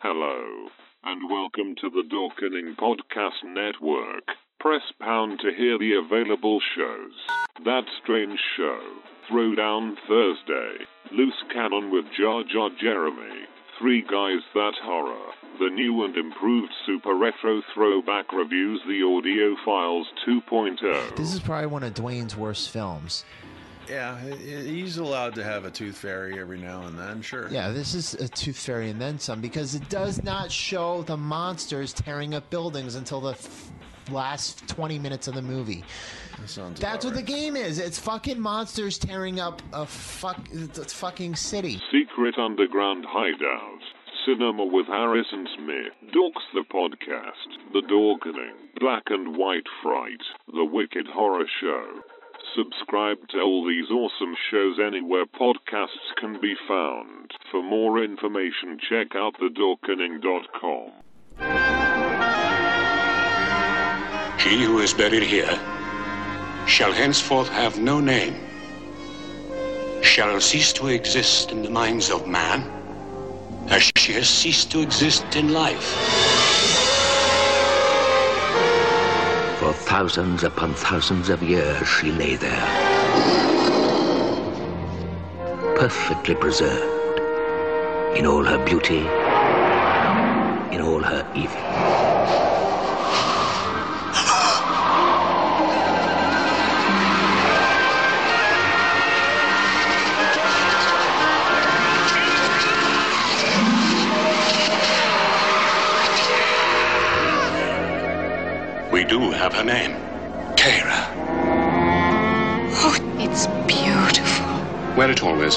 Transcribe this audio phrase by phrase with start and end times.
[0.00, 0.68] Hello,
[1.02, 4.22] and welcome to the Dorkening Podcast Network.
[4.60, 7.10] Press pound to hear the available shows.
[7.64, 8.78] That Strange Show,
[9.28, 13.42] Throwdown Thursday, Loose Cannon with Jar Jar Jeremy,
[13.80, 20.06] Three Guys That Horror, the new and improved Super Retro Throwback Reviews, the Audio Files
[20.28, 20.40] oh.
[20.48, 21.16] 2.0.
[21.16, 23.24] This is probably one of Dwayne's worst films.
[23.90, 27.48] Yeah, he's allowed to have a tooth fairy every now and then, sure.
[27.48, 31.16] Yeah, this is a Tooth Fairy and then some because it does not show the
[31.16, 33.70] monsters tearing up buildings until the f-
[34.10, 35.84] last 20 minutes of the movie.
[36.38, 37.78] That sounds That's about what the game is.
[37.78, 41.80] It's fucking monsters tearing up a fuck it's fucking city.
[41.90, 43.80] Secret Underground Hideout.
[44.26, 46.12] Cinema with Harrison Smith.
[46.14, 47.72] Dorks the Podcast.
[47.72, 48.52] The Dorkening.
[48.78, 50.20] Black and White Fright.
[50.52, 51.86] The Wicked Horror Show.
[52.54, 57.32] Subscribe to all these awesome shows anywhere podcasts can be found.
[57.50, 60.92] For more information, check out thedorkening.com.
[64.40, 65.58] He who is buried here
[66.66, 68.34] shall henceforth have no name,
[70.02, 72.62] shall cease to exist in the minds of man,
[73.68, 76.57] as she has ceased to exist in life.
[79.68, 82.68] For thousands upon thousands of years she lay there,
[85.76, 87.18] perfectly preserved
[88.16, 89.06] in all her beauty,
[90.74, 92.07] in all her evil.
[108.98, 109.92] We do have her name,
[110.56, 111.06] Kara.
[112.82, 114.46] Oh, it's beautiful.
[114.96, 115.56] Wear it always.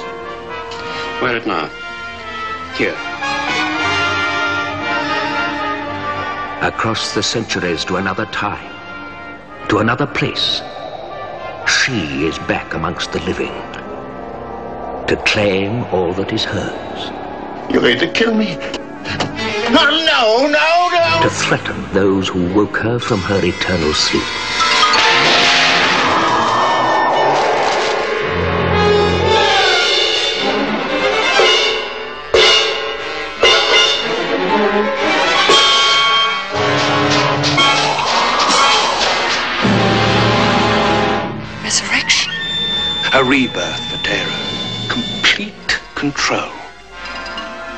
[1.24, 1.66] Wear it now.
[2.78, 2.94] Here.
[6.62, 8.72] Across the centuries to another time,
[9.70, 10.62] to another place,
[11.68, 13.56] she is back amongst the living
[15.08, 17.10] to claim all that is hers.
[17.74, 18.56] You're going to kill me.
[19.72, 20.91] No, no, no, no!
[21.22, 24.24] To threaten those who woke her from her eternal sleep.
[41.62, 42.34] Resurrection.
[43.14, 44.32] A rebirth for Tara.
[44.90, 46.52] Complete control.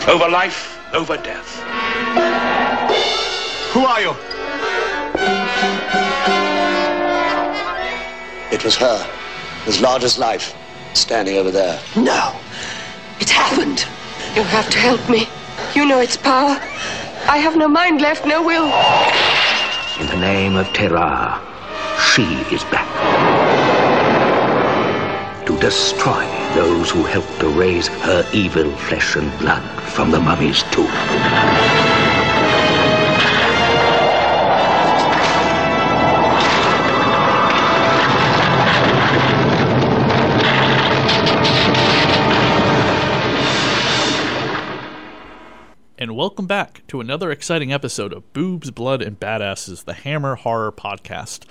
[0.07, 2.62] Over life, over death.
[3.73, 4.11] Who are you?
[8.53, 9.11] It was her,
[9.65, 10.55] as large as life,
[10.93, 11.81] standing over there.
[11.95, 12.35] No.
[13.19, 13.87] It's happened.
[14.35, 15.27] You have to help me.
[15.73, 16.59] You know its power.
[17.27, 18.65] I have no mind left, no will.
[19.99, 21.41] In the name of Tera,
[22.13, 22.87] she is back.
[25.47, 30.61] To destroy those who helped to raise her evil flesh and blood from the mummy's
[30.69, 32.02] tomb.
[46.13, 50.71] And welcome back to another exciting episode of Boobs, Blood, and Badasses, the Hammer Horror
[50.71, 51.45] Podcast.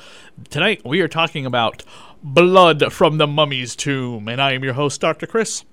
[0.51, 1.83] Tonight we are talking about
[2.23, 5.27] Blood from the Mummy's Tomb, and I am your host, Dr.
[5.27, 5.65] Chris.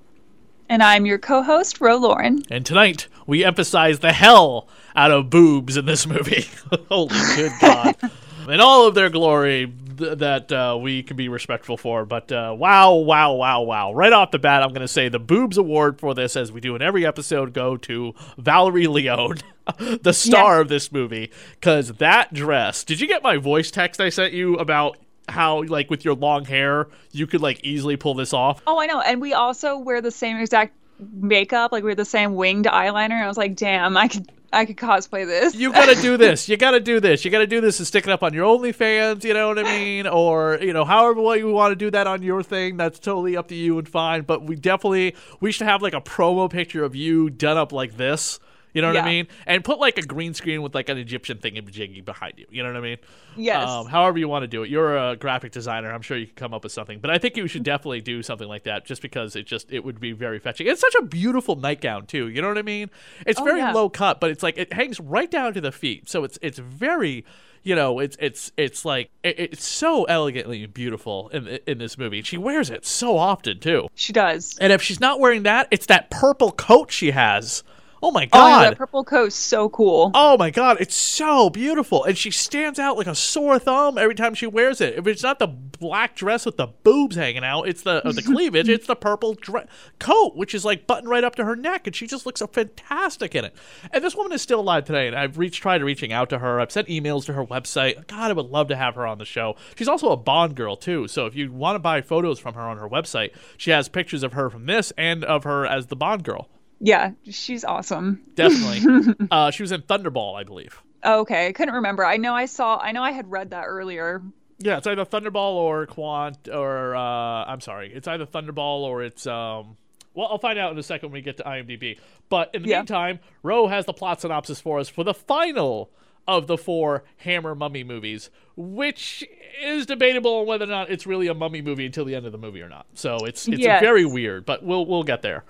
[0.67, 2.41] And I'm your co host, Ro Lauren.
[2.49, 6.49] And tonight we emphasize the hell out of boobs in this movie.
[6.89, 7.95] Holy good God.
[8.49, 12.05] In all of their glory th- that uh, we can be respectful for.
[12.05, 13.93] But uh, wow, wow, wow, wow.
[13.93, 16.59] Right off the bat, I'm going to say the boobs award for this, as we
[16.61, 19.37] do in every episode, go to Valerie Leone,
[20.01, 20.61] the star Yes.
[20.61, 21.29] of this movie.
[21.59, 25.91] Because that dress, did you get my voice text I sent you about how, like,
[25.91, 28.63] with your long hair, you could, like, easily pull this off?
[28.65, 28.99] Oh, I know.
[28.99, 31.71] And we also wear the same exact makeup.
[31.71, 33.21] Like, we wear the same winged eyeliner.
[33.23, 34.31] I was like, damn, I could.
[34.51, 35.55] I could cosplay this.
[35.55, 36.49] you gotta do this.
[36.49, 37.23] You gotta do this.
[37.23, 39.23] You gotta do this and stick it up on your OnlyFans.
[39.23, 40.07] You know what I mean?
[40.07, 42.77] Or you know, however way you want to do that on your thing.
[42.77, 44.23] That's totally up to you and fine.
[44.23, 47.97] But we definitely we should have like a promo picture of you done up like
[47.97, 48.39] this.
[48.79, 49.27] You know what I mean?
[49.45, 52.45] And put like a green screen with like an Egyptian thingamajiggy behind you.
[52.49, 52.97] You know what I mean?
[53.35, 53.67] Yes.
[53.67, 54.69] Um, however you want to do it.
[54.69, 55.91] You're a graphic designer.
[55.91, 56.99] I'm sure you can come up with something.
[56.99, 59.83] But I think you should definitely do something like that, just because it just it
[59.83, 60.67] would be very fetching.
[60.67, 62.29] It's such a beautiful nightgown too.
[62.29, 62.89] You know what I mean?
[63.25, 63.73] It's Oh, very yeah.
[63.73, 66.07] low cut, but it's like it hangs right down to the feet.
[66.09, 67.25] So it's it's very
[67.61, 72.21] you know, it's it's it's like it's so elegantly beautiful in in this movie.
[72.21, 73.89] She wears it so often too.
[73.95, 74.57] She does.
[74.61, 77.63] And if she's not wearing that, it's that purple coat she has
[78.01, 78.61] Oh my Oh, god.
[78.63, 80.11] that purple coat's so cool.
[80.13, 82.03] Oh my god, it's so beautiful.
[82.05, 84.95] And she stands out like a sore thumb every time she wears it.
[84.97, 88.69] If it's not the black dress with the boobs hanging out, it's the the cleavage,
[88.69, 89.65] it's the purple dre-
[89.99, 92.47] coat, which is like buttoned right up to her neck, and she just looks so
[92.47, 93.53] fantastic in it.
[93.91, 96.59] And this woman is still alive today, and I've reached tried reaching out to her.
[96.61, 98.07] I've sent emails to her website.
[98.07, 99.55] God, I would love to have her on the show.
[99.75, 102.61] She's also a Bond girl too, so if you want to buy photos from her
[102.61, 105.95] on her website, she has pictures of her from this and of her as the
[105.97, 106.47] Bond girl.
[106.79, 108.21] Yeah, she's awesome.
[108.35, 109.15] Definitely.
[109.31, 110.81] uh, she was in Thunderball, I believe.
[111.05, 112.05] Okay, I couldn't remember.
[112.05, 112.77] I know I saw.
[112.77, 114.21] I know I had read that earlier.
[114.59, 116.99] Yeah, it's either Thunderball or Quant or uh,
[117.45, 119.77] I'm sorry, it's either Thunderball or it's um.
[120.15, 121.97] Well, I'll find out in a second when we get to IMDb.
[122.29, 122.77] But in the Yeah.
[122.79, 125.91] meantime, Ro has the plot synopsis for us for the final
[126.27, 129.23] of the four Hammer Mummy movies, which
[129.63, 132.31] is debatable on whether or not it's really a mummy movie until the end of
[132.31, 132.85] the movie or not.
[132.95, 133.81] So it's it's Yes.
[133.81, 135.43] very weird, but we'll we'll get there.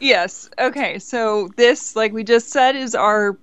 [0.00, 0.48] Yes.
[0.58, 0.98] Okay.
[0.98, 3.36] So this, like we just said, is our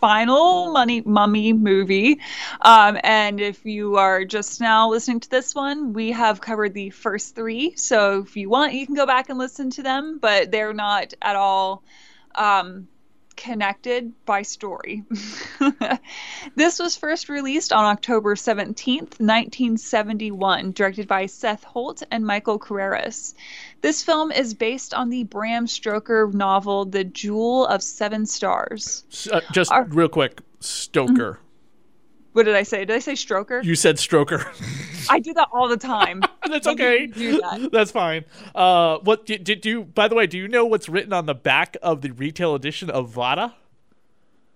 [0.00, 2.20] final money mummy movie.
[2.62, 6.90] Um, and if you are just now listening to this one, we have covered the
[6.90, 7.74] first three.
[7.76, 11.12] So if you want, you can go back and listen to them, but they're not
[11.20, 11.82] at all
[12.34, 12.88] um,
[13.40, 15.02] connected by story.
[16.54, 23.34] this was first released on October 17th, 1971, directed by Seth Holt and Michael Carreras.
[23.80, 29.04] This film is based on the Bram Stoker novel The Jewel of Seven Stars.
[29.32, 31.40] Uh, just Our- real quick, Stoker.
[32.32, 32.84] What did I say?
[32.84, 33.62] Did I say Stroker?
[33.64, 34.44] You said Stroker.
[35.10, 36.22] I do that all the time.
[36.48, 37.06] That's When okay.
[37.06, 37.70] do that.
[37.72, 38.24] That's fine.
[38.54, 39.84] Uh, what did, did you?
[39.84, 42.88] By the way, do you know what's written on the back of the retail edition
[42.90, 43.54] of Vada?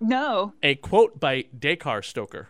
[0.00, 0.53] No.
[0.62, 2.49] A quote by Dacre Stoker,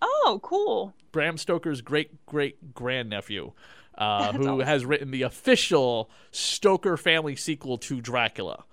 [0.00, 0.94] Oh, cool.
[1.12, 3.52] Bram Stoker's great great grandnephew,
[3.96, 4.60] uh, who awesome.
[4.60, 8.64] has written the official Stoker family sequel to Dracula.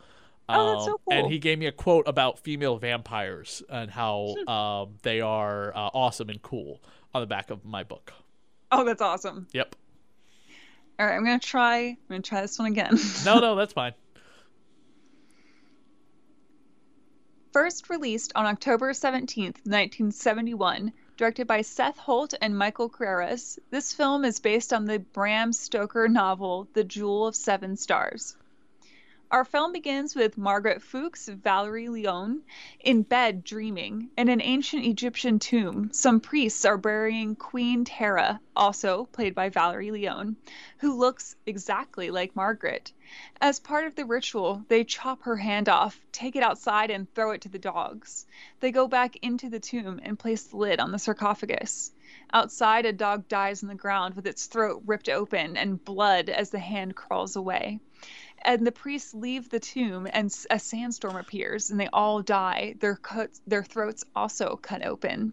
[0.50, 4.36] Oh, that's so Um, And he gave me a quote about female vampires and how
[4.48, 6.82] um, they are uh, awesome and cool
[7.14, 8.14] on the back of my book.
[8.72, 9.48] Oh, that's awesome.
[9.54, 9.76] Yep.
[11.00, 11.78] All right, I'm gonna try.
[11.80, 12.98] I'm gonna try this one again.
[13.26, 13.94] No, no, that's fine.
[17.52, 24.26] First released on October 17th, 1971, directed by Seth Holt and Michael Carreras, this film
[24.26, 28.36] is based on the Bram Stoker novel The Jewel of Seven Stars.
[29.34, 32.44] Our film begins with Margaret Fuchs, Valerie Leon,
[32.80, 34.12] in bed dreaming.
[34.16, 39.90] In an ancient Egyptian tomb, some priests are burying Queen Tara, also played by Valerie
[39.90, 40.36] Leon,
[40.78, 42.94] who looks exactly like Margaret.
[43.42, 47.32] As part of the ritual, they chop her hand off, take it outside, and throw
[47.32, 48.28] it to the dogs.
[48.60, 51.92] They go back into the tomb and place the lid on the sarcophagus.
[52.32, 56.52] Outside, a dog dies on the ground with its throat ripped open and blood as
[56.52, 57.80] the hand crawls away.
[58.46, 62.76] And the priests leave the tomb, and a sandstorm appears, and they all die.
[62.80, 63.00] Their
[63.48, 65.32] their throats also cut open.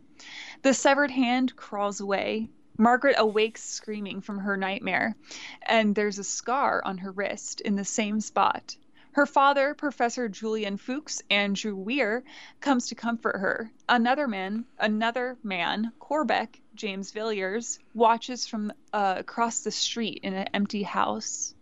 [0.63, 2.51] The severed hand crawls away.
[2.79, 5.17] Margaret awakes screaming from her nightmare,
[5.63, 8.77] and there's a scar on her wrist in the same spot.
[9.13, 12.23] Her father, Professor Julian Fuchs, Andrew Keir,
[12.61, 13.73] comes to comfort her.
[13.89, 20.47] Another man, another man, Corbeck, James Villiers, watches from uh, across the street in an
[20.55, 21.57] empty house.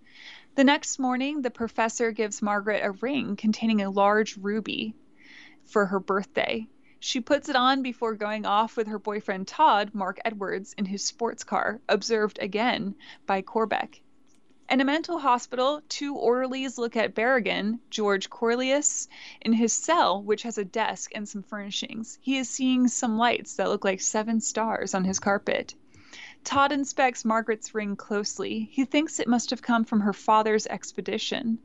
[0.58, 4.96] The next morning, the professor gives Margaret a ring containing a large ruby
[5.66, 6.66] for her birthday.
[6.98, 11.04] She puts it on before going off with her boyfriend Todd, Mark Edwards, in his
[11.04, 14.00] sports car, observed again by Corbeck.
[14.68, 19.06] In a mental hospital, two orderlies look at Berrigan, George Coulouris,
[19.40, 22.18] in his cell, which has a desk and some furnishings.
[22.20, 25.76] He is seeing some lights that look like seven stars on his carpet.
[26.44, 28.68] Todd inspects Margaret's ring closely.
[28.72, 31.58] He thinks it must have come from her father's expedition.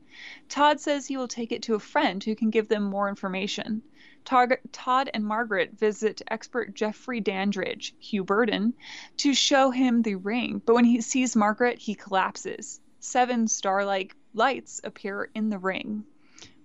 [0.48, 3.82] Todd says he will take it to a friend who can give them more information.
[4.24, 8.74] Todd and Margaret visit expert Jeffrey Dandridge, Hugh Burden,
[9.18, 12.80] to show him the ring, but when he sees Margaret, he collapses.
[13.00, 16.04] Seven star like lights appear in the ring.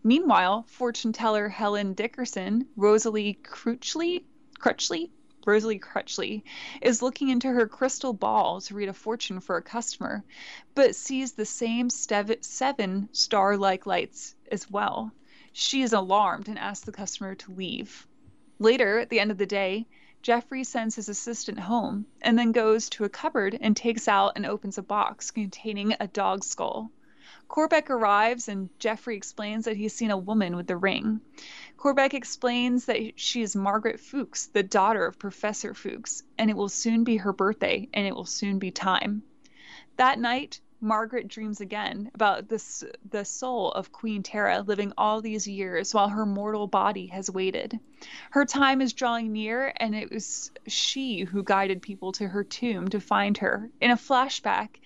[0.04, 4.24] Meanwhile, fortune teller Helen Dickerson, Rosalie Crutchley,
[4.58, 5.10] Crutchley,
[5.46, 6.44] Rosalie Crutchley,
[6.82, 10.24] is looking into her crystal ball to read a fortune for a customer,
[10.76, 15.12] but sees the same stev- seven star like lights as well.
[15.52, 18.08] She is alarmed and asks the customer to leave.
[18.60, 19.88] Later, at the end of the day,
[20.22, 24.46] Jeffrey sends his assistant home and then goes to a cupboard and takes out and
[24.46, 26.92] opens a box containing a dog skull.
[27.50, 31.20] Corbeck arrives and Jeffrey explains that he's seen a woman with the ring.
[31.78, 36.70] Corbeck explains that she is Margaret Fuchs, the daughter of Professor Fuchs, and it will
[36.70, 39.24] soon be her birthday and it will soon be time.
[39.98, 45.46] That night, Margaret dreams again about this the soul of Queen Tara living all these
[45.46, 47.78] years while her mortal body has waited.
[48.32, 52.88] Her time is drawing near, and it was she who guided people to her tomb
[52.90, 53.70] to find her.
[53.82, 54.80] In a flashback,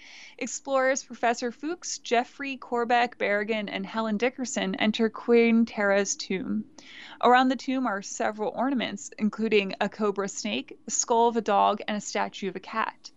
[0.43, 6.65] explorers Professor Fuchs, Jeffrey Corbeck, Berrigan, and Helen Dickerson enter Queen Tara's tomb.
[7.21, 11.79] Around the tomb are several ornaments, including a cobra snake, the skull of a dog,
[11.87, 13.09] and a statue of a cat.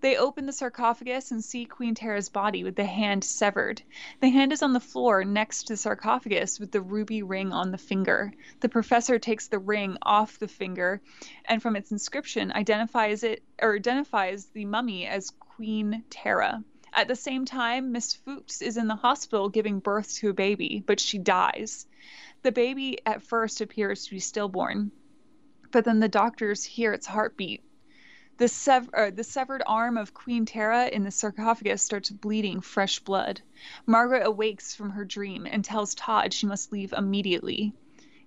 [0.00, 3.80] They open the sarcophagus and see Queen Tara's body with the hand severed.
[4.18, 7.70] The hand is on the floor next to the sarcophagus with the ruby ring on
[7.70, 8.32] the finger.
[8.58, 11.00] The professor takes the ring off the finger
[11.44, 16.64] and from its inscription identifies it or identifies the mummy as Queen Tara.
[16.94, 20.82] At the same time, Miss Fuchs is in the hospital giving birth to a baby,
[20.86, 21.86] but she dies.
[22.42, 24.92] The baby at first appears to be stillborn,
[25.70, 27.62] but then the doctors hear its heartbeat.
[28.36, 33.40] The, uh, the severed arm of Queen Tara in the sarcophagus starts bleeding fresh blood.
[33.86, 37.72] Margaret awakes from her dream and tells Todd she must leave immediately.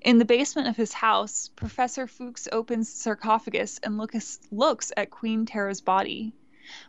[0.02, 5.12] In the basement of his house, Professor Fuchs opens the sarcophagus and looks, looks at
[5.12, 6.34] Queen Tara's body.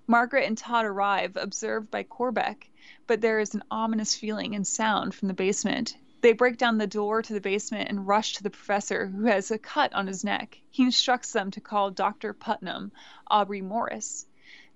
[0.06, 2.70] Margaret and Todd arrive, observed by Corbeck,
[3.06, 5.96] but there is an ominous feeling and sound from the basement.
[6.22, 9.50] They break down the door to the basement and rush to the professor, who has
[9.50, 10.58] a cut on his neck.
[10.70, 12.32] He instructs them to call Dr.
[12.32, 12.90] Putnam,
[13.26, 14.26] Aubrey Morris.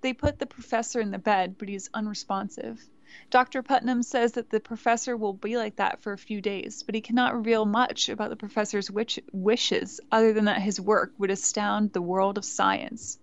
[0.01, 2.87] They put the professor in the bed, but he is unresponsive.
[3.29, 3.61] Dr.
[3.61, 7.01] Putnam says that the professor will be like that for a few days, but he
[7.01, 11.91] cannot reveal much about the professor's witch- wishes other than that his work would astound
[11.91, 13.19] the world of science.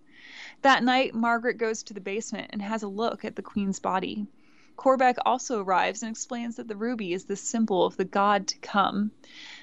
[0.61, 4.27] That night, Margaret goes to the basement and has a look at the queen's body.
[4.75, 8.57] Corbeck also arrives and explains that the ruby is the symbol of the god to
[8.59, 9.11] come.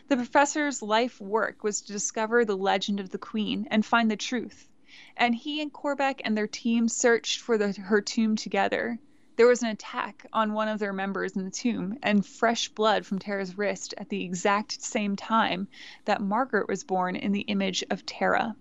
[0.08, 4.16] The professor's life work was to discover the legend of the queen and find the
[4.16, 4.70] truth.
[5.18, 8.98] And he and Corbeck and their team searched for the, her tomb together.
[9.36, 13.04] There was an attack on one of their members in the tomb, and fresh blood
[13.04, 15.68] from Tara's wrist at the exact same time
[16.06, 18.56] that Margaret was born in the image of Tara.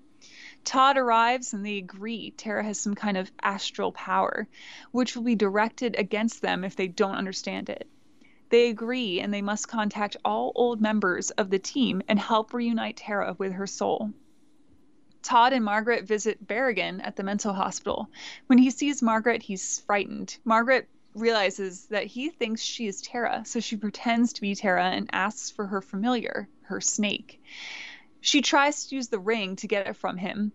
[0.66, 4.48] Todd arrives and they agree Tara has some kind of astral power,
[4.92, 7.88] which will be directed against them if they don't understand it.
[8.50, 12.98] They agree and they must contact all old members of the team and help reunite
[12.98, 14.12] Tara with her soul.
[15.22, 18.10] Todd and Margaret visit Berrigan at the mental hospital.
[18.48, 20.38] When he sees Margaret, he's frightened.
[20.46, 25.10] Margaret realizes that he thinks she is Tara, so she pretends to be Tara and
[25.12, 27.42] asks for her familiar, her snake.
[28.25, 30.51] She tries to use the ring to get it from him,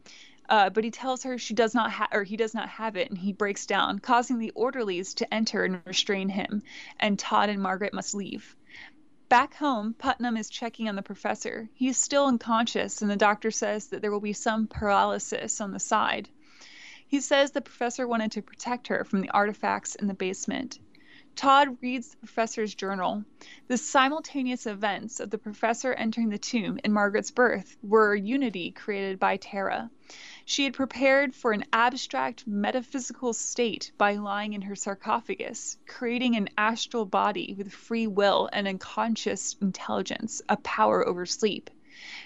[0.49, 3.09] uh, but he tells her she does not have or he does not have it,
[3.09, 6.65] and he breaks down, causing the orderlies to enter and restrain him.
[6.99, 8.57] And Todd and Margaret must leave.
[9.29, 11.69] Back home, Putnam is checking on the professor.
[11.75, 15.71] He is still unconscious, and the doctor says that there will be some paralysis on
[15.71, 16.29] the side.
[17.07, 20.81] He says the professor wanted to protect her from the artifacts in the basement.
[21.41, 23.25] Todd reads the professor's journal.
[23.67, 29.19] The simultaneous events of the professor entering the tomb and Margaret's birth were unity created
[29.19, 29.91] by Tara.
[30.45, 36.51] She had prepared for an abstract metaphysical state by lying in her sarcophagus, creating an
[36.59, 41.71] astral body with free will and unconscious intelligence, a power over sleep.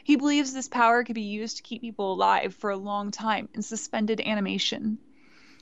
[0.03, 3.49] He believes this power could be used to keep people alive for a long time
[3.55, 4.99] in suspended animation.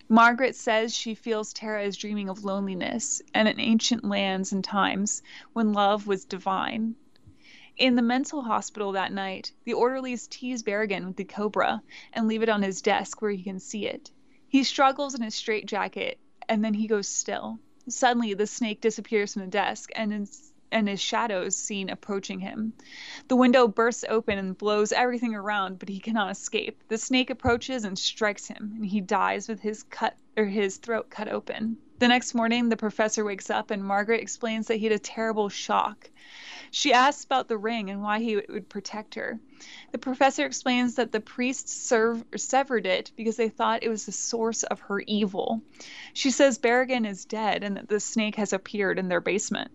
[0.08, 5.22] Margaret says she feels Tara is dreaming of loneliness and in ancient lands and times
[5.52, 6.96] when love was divine.
[7.76, 11.82] In the mental hospital that night, the orderlies tease Berrigan with the cobra
[12.12, 14.10] and leave it on his desk where he can see it.
[14.48, 16.18] He struggles in his straitjacket
[16.48, 17.58] and then he goes still.
[17.88, 22.40] Suddenly, the snake disappears from the desk and is and his shadow is seen approaching
[22.40, 22.72] him.
[23.28, 26.82] The window bursts open and blows everything around, but he cannot escape.
[26.88, 31.10] The snake approaches and strikes him, and he dies with his cut or his throat
[31.10, 31.76] cut open.
[31.98, 35.48] The next morning, the professor wakes up and Margaret explains that he had a terrible
[35.48, 36.10] shock.
[36.72, 39.38] She asks about the ring and why he would protect her.
[39.92, 44.10] The professor explains that the priests serve, severed it because they thought it was the
[44.10, 45.62] source of her evil.
[46.12, 49.70] She says Berrigan is dead and that the snake has appeared in their basement.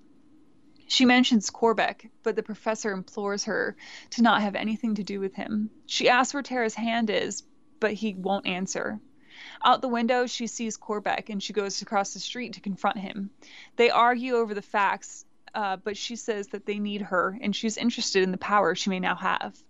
[0.89, 3.75] She mentions Corbeck, but the professor implores her
[4.12, 5.70] to not have anything to do with him.
[5.86, 7.44] She asks where Tara's hand is,
[7.82, 9.01] but he won't answer.
[9.65, 13.32] Out the window, she sees Corbeck and she goes across the street to confront him.
[13.75, 17.75] They argue over the facts, uh, but she says that they need her and she's
[17.75, 19.62] interested in the power she may now have.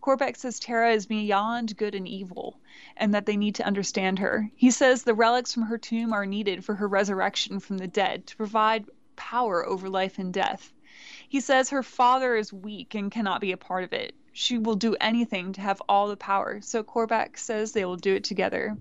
[0.00, 2.60] Corbeck says Tara is beyond good and evil
[2.96, 4.48] and that they need to understand her.
[4.54, 8.28] He says the relics from her tomb are needed for her resurrection from the dead
[8.28, 8.86] to provide
[9.20, 10.72] power over life and death.
[11.28, 14.14] He says her father is weak and cannot be a part of it.
[14.32, 18.14] She will do anything to have all the power, so Corbeck says they will do
[18.14, 18.78] it together.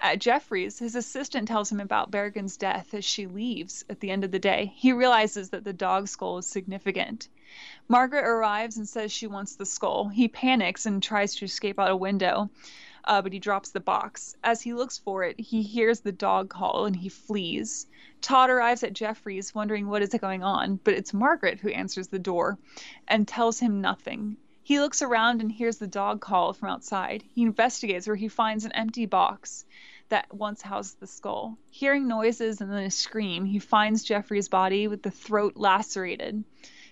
[0.00, 4.24] At Jeffries, his assistant tells him about Berrigan's death as she leaves at the end
[4.24, 4.72] of the day.
[4.74, 7.28] He realizes that the dog skull is significant.
[7.88, 10.08] Margaret arrives and says she wants the skull.
[10.08, 12.50] He panics and tries to escape out a window,
[13.08, 14.36] uh, but he drops the box.
[14.44, 17.86] As he looks for it, he hears the dog call and he flees.
[18.20, 22.18] Todd arrives at Jeffrey's wondering what is going on, but it's Margaret who answers the
[22.18, 22.58] door
[23.08, 24.36] and tells him nothing.
[24.62, 27.24] He looks around and hears the dog call from outside.
[27.34, 29.64] He investigates where he finds an empty box
[30.10, 31.56] that once housed the skull.
[31.70, 36.44] Hearing noises and then a scream, he finds Jeffrey's body with the throat lacerated.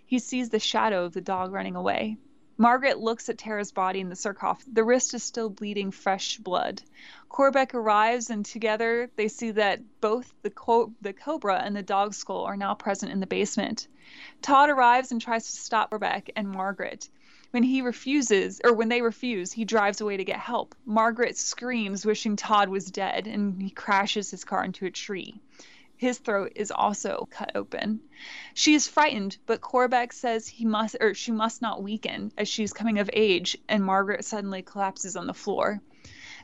[0.06, 2.16] He sees the shadow of the dog running away.
[2.58, 4.72] Margaret looks at Tara's body in the sarcophagus.
[4.72, 6.80] The wrist is still bleeding fresh blood.
[7.30, 12.14] Corbeck arrives, and together they see that both the, co- the cobra and the dog
[12.14, 13.88] skull are now present in the basement.
[14.40, 17.10] Todd arrives and tries to stop Corbeck and Margaret.
[17.50, 20.74] When he refuses, or when they refuse, he drives away to get help.
[20.86, 25.40] Margaret screams, wishing Todd was dead, and he crashes his car into a tree.
[25.98, 28.00] His throat is also cut open.
[28.52, 32.62] She is frightened, but Corbeck says he must, or she must not weaken, as she
[32.62, 35.80] is coming of age, and Margaret suddenly collapses on the floor.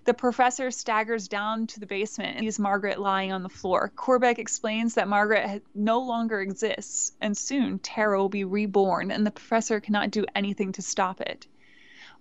[0.05, 3.93] The professor staggers down to the basement and sees Margaret lying on the floor.
[3.95, 9.31] Corbeck explains that Margaret no longer exists, and soon Tara will be reborn, and the
[9.31, 11.47] professor cannot do anything to stop it.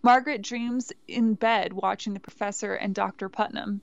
[0.03, 3.29] Margaret dreams in bed watching the professor and Dr.
[3.29, 3.81] Putnam.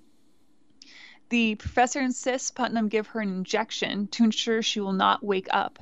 [1.30, 5.78] The professor insists Putnam give her an injection to ensure she will not wake up.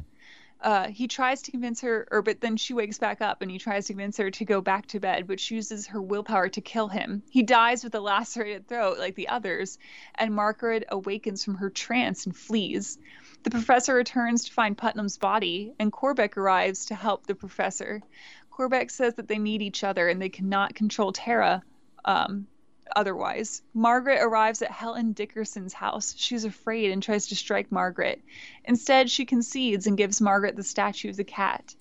[0.60, 3.58] Uh, he tries to convince her, or but then she wakes back up and he
[3.58, 6.60] tries to convince her to go back to bed, but she uses her willpower to
[6.60, 7.22] kill him.
[7.30, 9.78] He dies with a lacerated throat like the others,
[10.14, 12.98] and Margaret awakens from her trance and flees.
[13.42, 18.02] The professor returns to find Putnam's body, and Corbeck arrives to help the professor.
[18.50, 21.62] Corbeck says that they need each other and they cannot control Tara.
[22.04, 22.46] Um,
[22.94, 23.62] otherwise.
[23.74, 26.14] Margaret arrives at Helen Dickerson's house.
[26.16, 28.22] She's afraid and tries to strike Margaret.
[28.64, 31.74] Instead, she concedes and gives Margaret the statue of the cat.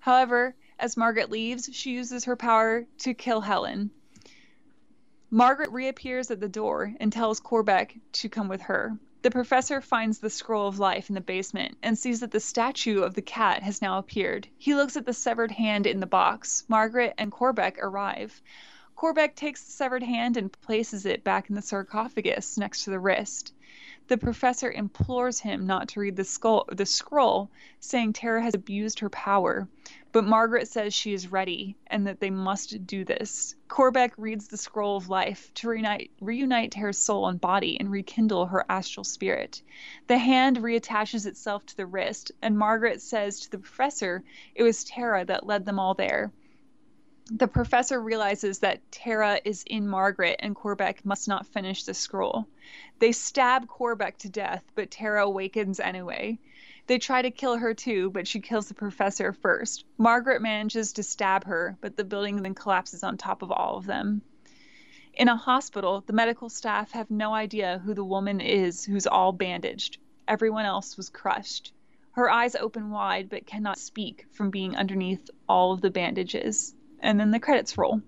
[0.00, 3.90] However, as Margaret leaves, she uses her power to kill Helen.
[5.30, 8.96] Margaret reappears at the door and tells Corbeck to come with her.
[9.20, 13.02] The professor finds the scroll of life in the basement and sees that the statue
[13.02, 14.46] of the cat has now appeared.
[14.56, 16.64] He looks at the severed hand in the box.
[16.68, 18.40] Margaret and Corbeck arrive.
[19.00, 22.98] Corbeck takes the severed hand and places it back in the sarcophagus next to the
[22.98, 23.54] wrist.
[24.08, 28.98] The professor implores him not to read the, skull, the scroll, saying Tara has abused
[28.98, 29.68] her power.
[30.10, 33.54] But Margaret says she is ready and that they must do this.
[33.68, 38.46] Corbeck reads the scroll of life to reunite, reunite Tara's soul and body and rekindle
[38.46, 39.62] her astral spirit.
[40.08, 44.24] The hand reattaches itself to the wrist, and Margaret says to the professor
[44.56, 46.32] it was Tara that led them all there
[47.30, 52.48] the professor realizes that Tara is in Margaret and Corbeck must not finish the scroll.
[53.00, 56.38] They stab Corbeck to death, but Tara awakens anyway.
[56.86, 59.84] They try to kill her too, but she kills the professor first.
[59.98, 63.84] Margaret manages to stab her, but the building then collapses on top of all of
[63.84, 64.22] them.
[65.12, 69.32] In a hospital, the medical staff have no idea who the woman is who's all
[69.32, 69.98] bandaged.
[70.26, 71.74] Everyone else was crushed.
[72.12, 77.18] Her eyes open wide but cannot speak from being underneath all of the bandages and
[77.18, 78.02] then the credits roll.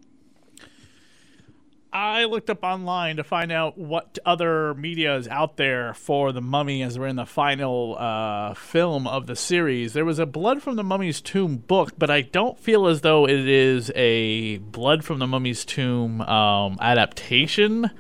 [1.92, 6.40] I looked up online to find out what other media is out there for the
[6.40, 9.92] Mummy as we're in the final uh, film of the series.
[9.92, 13.26] There was a Blood from the Mummy's Tomb book, but I don't feel as though
[13.26, 17.90] it is a Blood from the Mummy's Tomb um, adaptation.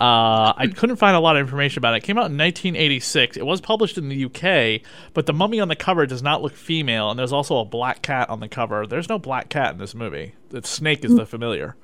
[0.00, 1.98] Uh, I couldn't find a lot of information about it.
[1.98, 3.36] It came out in 1986.
[3.36, 4.80] It was published in the UK,
[5.12, 8.00] but the mummy on the cover does not look female, and there's also a black
[8.00, 8.86] cat on the cover.
[8.86, 10.34] There's no black cat in this movie.
[10.48, 11.76] The snake is the familiar.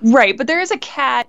[0.00, 1.28] Right, but there is a cat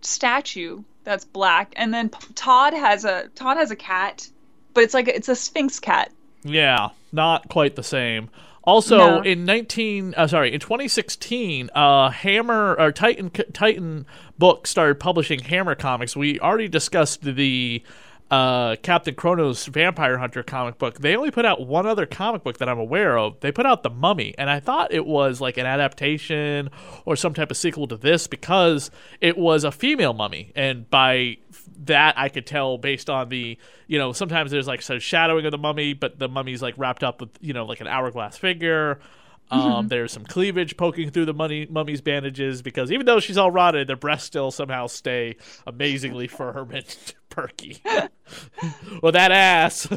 [0.00, 4.28] statue that's black, and then Todd has a Todd has a cat,
[4.74, 6.10] but it's like a, it's a Sphinx cat.
[6.42, 8.30] Yeah, not quite the same.
[8.64, 9.22] Also, no.
[9.22, 14.06] in 19, uh, sorry, in 2016, uh, Hammer or Titan Titan
[14.42, 16.16] Book started publishing Hammer comics.
[16.16, 17.80] We already discussed the
[18.28, 20.98] uh, Captain Kronos Vampire Hunter comic book.
[20.98, 23.38] They only put out one other comic book that I'm aware of.
[23.38, 26.70] They put out The Mummy, and I thought it was like an adaptation
[27.04, 31.36] or some type of sequel to this because it was a female mummy, and by
[31.84, 35.52] that I could tell based on the you know sometimes there's like some shadowing of
[35.52, 38.98] the mummy, but the mummy's like wrapped up with you know like an hourglass figure.
[39.50, 39.88] Um, mm-hmm.
[39.88, 43.86] There's some cleavage poking through the mummy, mummy's bandages because even though she's all rotted,
[43.86, 46.84] the breasts still somehow stay amazingly firm and
[47.28, 47.82] perky.
[49.02, 49.88] well, that ass.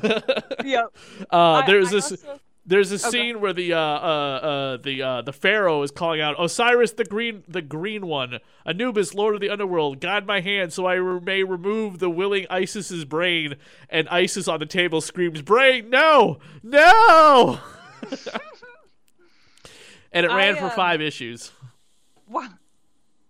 [0.64, 0.96] yep.
[1.30, 2.12] Uh, there's I, this.
[2.12, 6.20] also, There's a scene where the uh, uh, uh, the uh, the pharaoh is calling
[6.20, 10.74] out Osiris the green the green one Anubis Lord of the underworld guide my hand
[10.74, 13.56] so I re- may remove the willing Isis's brain
[13.88, 17.60] and Isis on the table screams brain no no
[20.16, 21.52] and it ran I, for um, five issues
[22.28, 22.50] Wow.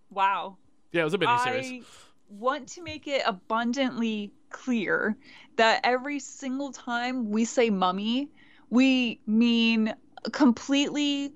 [0.09, 0.57] Wow.
[0.93, 1.83] yeah it was a miniseries I
[2.29, 5.15] want to make it abundantly clear
[5.57, 8.29] that every single time we say mummy,
[8.69, 9.93] we mean
[10.31, 11.33] completely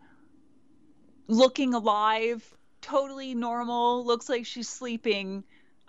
[1.28, 2.44] looking alive,
[2.82, 5.44] totally normal, looks like she's sleeping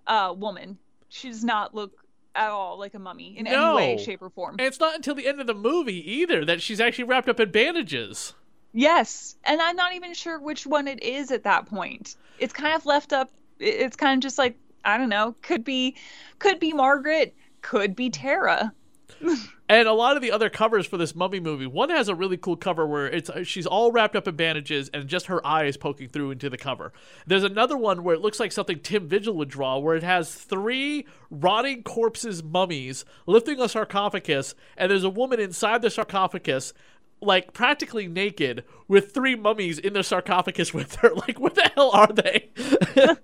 [0.07, 0.79] uh, woman.
[1.09, 1.93] She does not look
[2.35, 3.77] at all like a mummy in No.
[3.77, 4.57] any way, shape, or form.
[4.59, 7.41] and it's not until the end of the movie either that she's actually wrapped up
[7.41, 8.35] in bandages
[8.73, 12.17] Yes, and I'm not even sure which one it is at that point.
[12.39, 13.31] It's kind of left up.
[13.59, 15.35] It's kind of just like I don't know.
[15.43, 15.97] Could be,
[16.39, 17.35] could be Margaret.
[17.63, 18.73] Could be Tara.
[19.71, 22.37] And a lot of the other covers for this mummy movie, one has a really
[22.37, 25.67] cool cover where it's uh, she's all wrapped up in bandages and just her eye
[25.67, 26.93] is poking through into the cover.
[27.25, 30.35] There's another one where it looks like something Tim Vigil would draw, where it has
[30.35, 36.73] three rotting corpses, mummies lifting a sarcophagus, and there's a woman inside the sarcophagus.
[37.21, 41.11] Like practically naked, with three mummies in the sarcophagus with her.
[41.15, 42.51] Like, where the hell are they?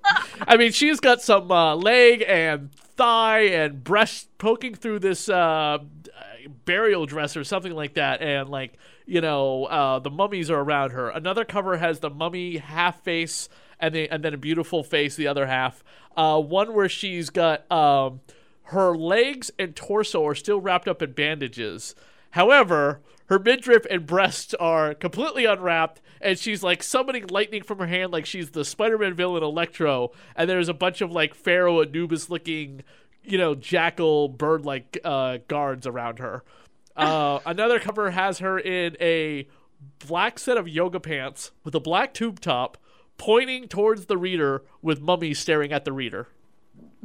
[0.47, 5.79] I mean, she's got some uh, leg and thigh and breast poking through this uh,
[6.65, 10.91] burial dress or something like that, and like you know, uh, the mummies are around
[10.91, 11.09] her.
[11.11, 15.29] Another cover has the mummy half face and the, and then a beautiful face the
[15.29, 15.83] other half.
[16.17, 18.21] Uh, one where she's got um,
[18.65, 21.95] her legs and torso are still wrapped up in bandages.
[22.31, 27.87] However, her midriff and breasts are completely unwrapped, and she's like summoning lightning from her
[27.87, 30.13] hand, like she's the Spider-Man villain Electro.
[30.35, 32.83] And there's a bunch of like Pharaoh Anubis-looking,
[33.25, 36.43] you know, jackal bird-like uh, guards around her.
[36.97, 39.47] Uh, another cover has her in a
[40.07, 42.79] black set of yoga pants with a black tube top,
[43.19, 46.29] pointing towards the reader, with mummy staring at the reader.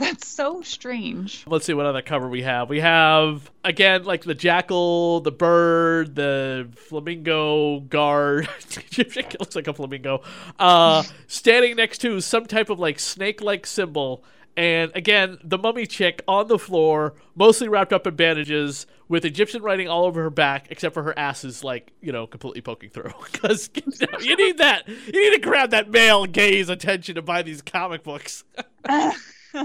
[0.02, 1.44] That's so strange.
[1.46, 2.70] Let's see what other cover we have.
[2.70, 8.50] We have again like the jackal, the bird, the flamingo guard.
[8.98, 10.24] it looks like a flamingo.
[10.58, 14.24] Uh, standing next to some type of like snake-like symbol.
[14.58, 19.62] And again, the mummy chick on the floor, mostly wrapped up in bandages, with Egyptian
[19.62, 22.90] writing all over her back, except for her ass is like you know completely poking
[22.90, 23.14] through.
[23.32, 27.22] Because you, know, you need that, you need to grab that male gaze attention to
[27.22, 28.44] buy these comic books.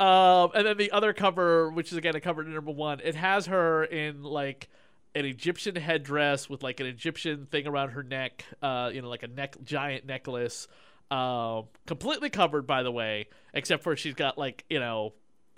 [0.00, 3.44] Um, and then the other cover, which is again a cover number one, it has
[3.46, 4.70] her in like
[5.14, 9.22] an Egyptian headdress with like an Egyptian thing around her neck, uh, you know, like
[9.22, 10.68] a neck giant necklace,
[11.10, 15.12] um, completely covered by the way, except for she's got like you know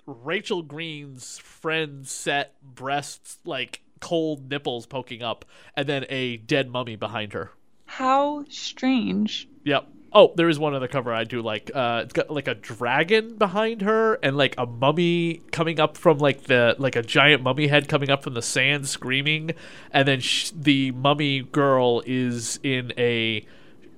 [0.05, 5.45] Rachel Green's friend set breasts, like cold nipples poking up,
[5.77, 7.51] and then a dead mummy behind her.
[7.85, 9.47] How strange.
[9.63, 9.87] Yep.
[10.15, 11.71] Oh, there is one other cover I do like.
[11.73, 16.19] Uh, it's got like a dragon behind her and like a mummy coming up from
[16.19, 19.51] like the like a giant mummy head coming up from the sand screaming,
[19.91, 23.43] and then sh- the mummy girl is in a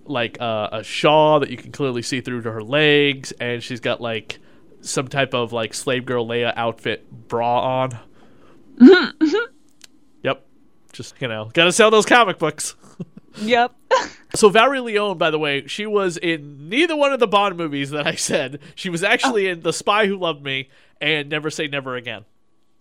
[0.05, 3.81] like uh, a shawl that you can clearly see through to her legs, and she's
[3.81, 4.39] got like
[4.79, 7.99] some type of like slave girl Leia outfit bra on.
[10.23, 10.45] yep.
[10.93, 12.75] Just you know, gotta sell those comic books.
[13.37, 13.73] Yep.
[14.33, 17.91] So Valerie Leone, by the way, she was in neither one of the Bond movies
[17.91, 18.59] that I said.
[18.75, 20.67] She was actually in The Spy Who Loved Me
[20.99, 22.25] and Never Say Never Again.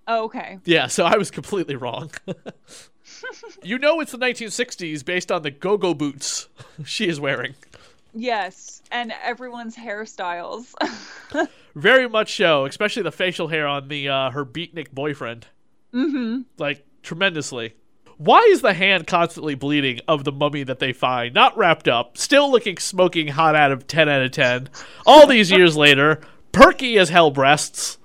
[0.09, 0.59] Oh, okay.
[0.65, 2.11] Yeah, so I was completely wrong.
[3.63, 6.49] you know it's the 1960s based on the go-go boots
[6.85, 7.55] she is wearing.
[8.13, 10.75] Yes, and everyone's hairstyles.
[11.77, 15.47] Very much so, especially the facial hair on the uh, her beatnik boyfriend.
[15.93, 16.43] mm-hmm.
[16.59, 17.75] Like tremendously.
[18.17, 22.17] Why is the hand constantly bleeding of the mummy that they find, not wrapped up,
[22.17, 24.69] still looking smoking hot out of 10 out of 10?
[25.07, 26.21] All these years later,
[26.53, 27.99] perky as hell breasts.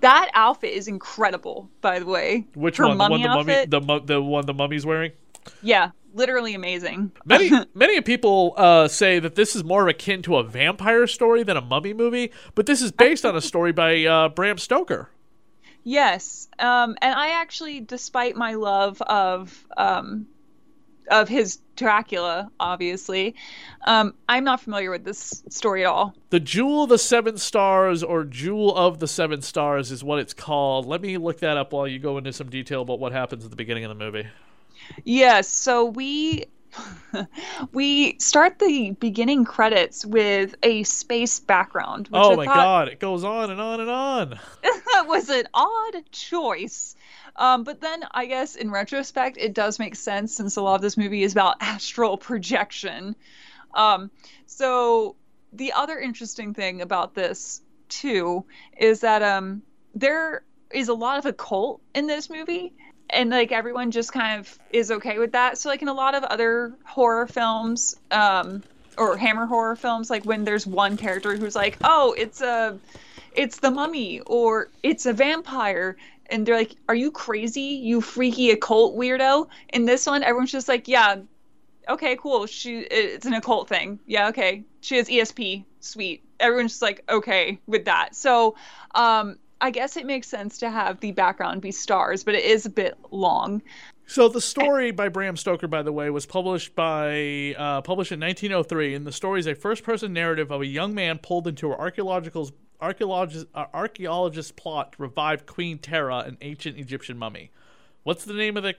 [0.00, 2.46] That outfit is incredible, by the way.
[2.54, 2.98] Which Her one?
[2.98, 5.12] The one mummy the mummy the the one the mummy's wearing?
[5.62, 7.12] Yeah, literally amazing.
[7.24, 11.56] Many many people uh, say that this is more akin to a vampire story than
[11.56, 15.08] a mummy movie, but this is based on a story by uh, Bram Stoker.
[15.84, 20.26] Yes, um, and I actually, despite my love of um,
[21.10, 23.34] of his Dracula, obviously,
[23.86, 26.14] um, I'm not familiar with this story at all.
[26.30, 30.32] The Jewel of the Seven Stars or Jewel of the Seven Stars is what it's
[30.32, 30.86] called.
[30.86, 33.50] Let me look that up while you go into some detail about what happens at
[33.50, 34.26] the beginning of the movie.
[35.04, 36.44] Yes, so we
[37.72, 42.08] we start the beginning credits with a space background.
[42.08, 44.40] Which oh I my god, it goes on and on and on.
[44.62, 46.96] That was an odd choice.
[47.36, 50.82] Um, but then I guess in retrospect, it does make sense since a lot of
[50.82, 53.16] this movie is about astral projection.
[53.74, 54.10] Um,
[54.46, 55.16] so
[55.52, 58.44] the other interesting thing about this too
[58.76, 59.62] is that um,
[59.94, 62.72] there is a lot of occult in this movie
[63.10, 65.58] and like everyone just kind of is okay with that.
[65.58, 68.62] So like in a lot of other horror films um
[68.96, 72.78] or hammer horror films like when there's one character who's like oh it's a
[73.32, 78.50] it's the mummy or it's a vampire and they're like are you crazy you freaky
[78.50, 79.48] occult weirdo?
[79.72, 81.16] In this one everyone's just like yeah
[81.88, 83.98] okay cool she it's an occult thing.
[84.06, 86.22] Yeah okay she has esp sweet.
[86.40, 88.14] Everyone's just like okay with that.
[88.14, 88.54] So
[88.94, 92.66] um I guess it makes sense to have the background be stars, but it is
[92.66, 93.62] a bit long.
[94.06, 98.20] So the story by Bram Stoker, by the way, was published by uh, published in
[98.20, 101.78] 1903, and the story is a first-person narrative of a young man pulled into an
[101.78, 102.50] archaeological
[102.82, 107.50] archaeologist uh, archaeologist plot to revive Queen Tera, an ancient Egyptian mummy.
[108.02, 108.74] What's the name of the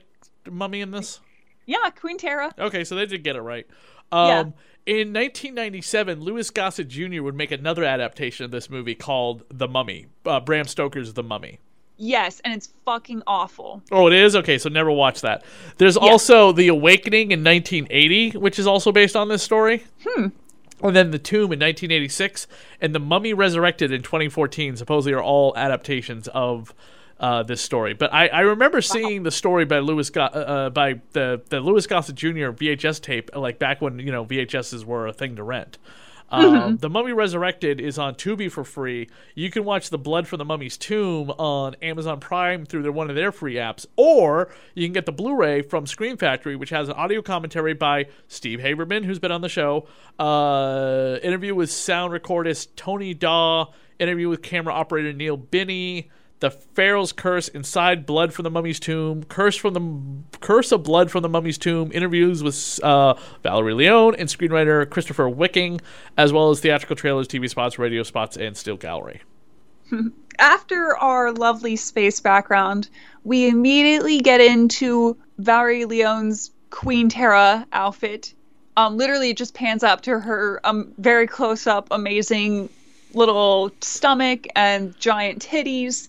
[0.48, 1.18] mummy in this?
[1.66, 2.54] Yeah, Queen Tera.
[2.56, 3.66] Okay, so they did get it right.
[4.12, 4.40] Um, yeah.
[4.86, 7.22] In 1997, Louis Gossett Jr.
[7.22, 10.06] would make another adaptation of this movie called The Mummy.
[10.24, 11.58] Uh, Bram Stoker's The Mummy.
[11.98, 13.82] Yes, and it's fucking awful.
[13.90, 14.36] Oh, it is?
[14.36, 15.44] Okay, so never watch that.
[15.78, 16.08] There's yeah.
[16.08, 19.84] also The Awakening in 1980, which is also based on this story.
[20.06, 20.28] Hmm.
[20.82, 22.46] And then The Tomb in 1986,
[22.80, 26.74] and The Mummy Resurrected in 2014 supposedly are all adaptations of
[27.18, 27.94] uh, this story.
[27.94, 31.60] But I, I remember seeing the story by Lewis Go- uh, uh by the the
[31.60, 32.50] Louis Gossett Jr.
[32.52, 35.78] VHS tape like back when you know VHSs were a thing to rent.
[36.28, 36.76] Um, mm-hmm.
[36.76, 39.08] The Mummy Resurrected is on Tubi for free.
[39.34, 43.10] You can watch The Blood from the Mummy's Tomb on Amazon Prime through their, one
[43.10, 46.88] of their free apps, or you can get the Blu-ray from Scream Factory, which has
[46.88, 49.86] an audio commentary by Steve Haberman, who's been on the show,
[50.18, 53.66] uh, interview with sound recordist Tony Dawe,
[54.00, 59.24] interview with camera operator Neil Binney, the Pharaoh's Curse, Inside Blood from the Mummy's Tomb,
[59.24, 64.14] Curse from the Curse of Blood from the Mummy's Tomb, interviews with uh, Valerie Leone
[64.16, 65.80] and screenwriter Christopher Wicking,
[66.16, 69.22] as well as theatrical trailers, TV spots, radio spots, and still gallery.
[70.38, 72.90] After our lovely space background,
[73.24, 78.34] we immediately get into Valerie Leone's Queen Tera outfit.
[78.76, 82.68] Um, literally, it just pans up to her um, very close up, amazing
[83.16, 86.08] little stomach and giant titties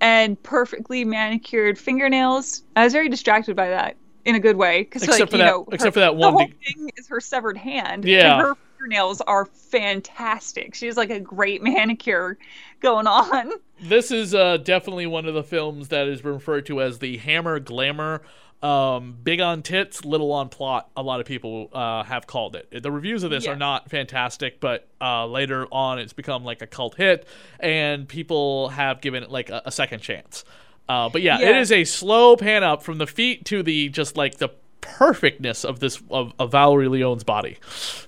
[0.00, 2.62] and perfectly manicured fingernails.
[2.76, 5.46] I was very distracted by that in a good way because, like, for you that,
[5.46, 8.04] know, except for that one the whole thing is her severed hand.
[8.04, 10.74] Yeah, and her fingernails are fantastic.
[10.74, 12.38] She has like a great manicure
[12.80, 13.52] going on.
[13.80, 17.58] This is uh, definitely one of the films that is referred to as the Hammer
[17.60, 18.22] Glamour
[18.62, 20.90] um, big on tits, little on plot.
[20.96, 22.82] A lot of people uh, have called it.
[22.82, 23.52] The reviews of this yeah.
[23.52, 27.26] are not fantastic, but uh, later on, it's become like a cult hit,
[27.60, 30.44] and people have given it like a, a second chance.
[30.88, 33.90] Uh, but yeah, yeah, it is a slow pan up from the feet to the
[33.90, 34.48] just like the
[34.80, 37.58] perfectness of this of, of Valerie Leone's body.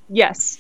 [0.09, 0.59] Yes,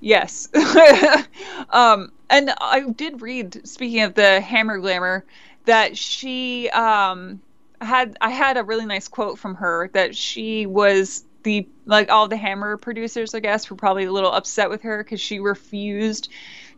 [0.00, 0.48] yes.
[1.70, 5.24] um, and I did read, speaking of the Hammer Glamour,
[5.64, 7.40] that she um
[7.80, 12.28] had I had a really nice quote from her that she was the like all
[12.28, 16.28] the Hammer producers, I guess, were probably a little upset with her because she refused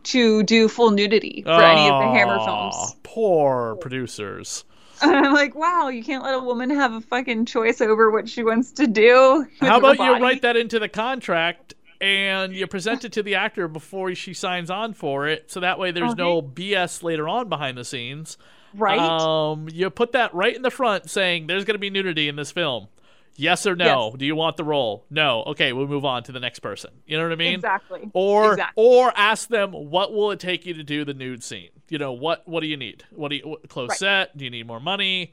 [0.05, 2.97] to do full nudity for oh, any of the Hammer films.
[3.03, 4.65] Poor producers.
[5.01, 8.29] And I'm like, wow, you can't let a woman have a fucking choice over what
[8.29, 9.47] she wants to do.
[9.61, 13.69] How about you write that into the contract and you present it to the actor
[13.69, 16.23] before she signs on for it, so that way there's okay.
[16.23, 18.37] no BS later on behind the scenes.
[18.75, 18.99] Right.
[18.99, 22.37] Um, you put that right in the front saying there's going to be nudity in
[22.37, 22.89] this film.
[23.37, 24.11] Yes or no?
[24.11, 24.19] Yes.
[24.19, 25.07] Do you want the role?
[25.11, 25.43] No.
[25.45, 26.91] Okay, we'll move on to the next person.
[27.07, 27.55] You know what I mean?
[27.55, 28.11] Exactly.
[28.13, 28.85] Or exactly.
[28.85, 31.71] or ask them what will it take you to do the nude scene?
[31.89, 33.05] You know, what what do you need?
[33.11, 33.99] What do you what, close right.
[33.99, 34.37] set?
[34.37, 35.33] Do you need more money?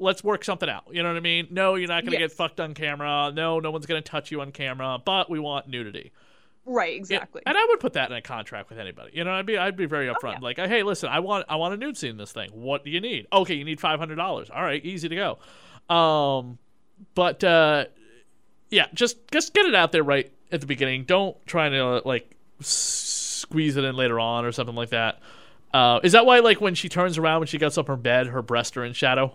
[0.00, 0.84] Let's work something out.
[0.90, 1.48] You know what I mean?
[1.50, 2.30] No, you're not going to yes.
[2.30, 3.30] get fucked on camera.
[3.32, 6.10] No, no one's going to touch you on camera, but we want nudity.
[6.64, 7.42] Right, exactly.
[7.44, 9.10] And I would put that in a contract with anybody.
[9.14, 10.24] You know, I'd be I'd be very upfront.
[10.24, 10.38] Oh, yeah.
[10.40, 12.50] Like, hey, listen, I want I want a nude scene in this thing.
[12.52, 13.26] What do you need?
[13.32, 14.48] Okay, you need five hundred dollars.
[14.48, 15.94] All right, easy to go.
[15.94, 16.58] Um,
[17.14, 17.86] but uh,
[18.70, 21.04] yeah, just just get it out there right at the beginning.
[21.04, 25.20] Don't try to like squeeze it in later on or something like that.
[25.74, 28.28] Uh, is that why like when she turns around when she gets up her bed,
[28.28, 29.32] her breasts are in shadow?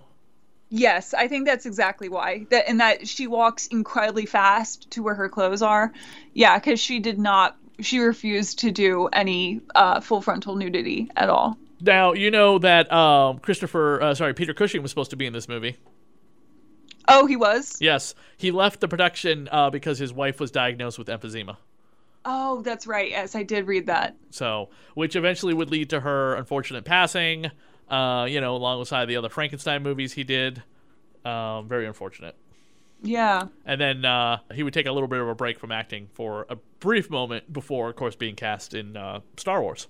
[0.70, 2.46] Yes, I think that's exactly why.
[2.50, 5.94] That and that she walks incredibly fast to where her clothes are.
[6.34, 7.58] Yeah, because she did not.
[7.80, 11.58] She refused to do any uh, full frontal nudity at all.
[11.80, 15.34] Now you know that um, Christopher, uh, sorry, Peter Cushing was supposed to be in
[15.34, 15.78] this movie.
[17.08, 17.78] Oh, he was.
[17.80, 21.56] Yes, he left the production uh, because his wife was diagnosed with emphysema.
[22.26, 23.10] Oh, that's right.
[23.10, 24.18] Yes, I did read that.
[24.32, 27.52] So, which eventually would lead to her unfortunate passing.
[27.90, 30.62] Uh, you know, alongside the other Frankenstein movies he did.
[31.24, 32.36] Um, very unfortunate.
[33.02, 33.48] Yeah.
[33.66, 36.46] And then uh, he would take a little bit of a break from acting for
[36.50, 39.88] a brief moment before, of course, being cast in uh, Star Wars.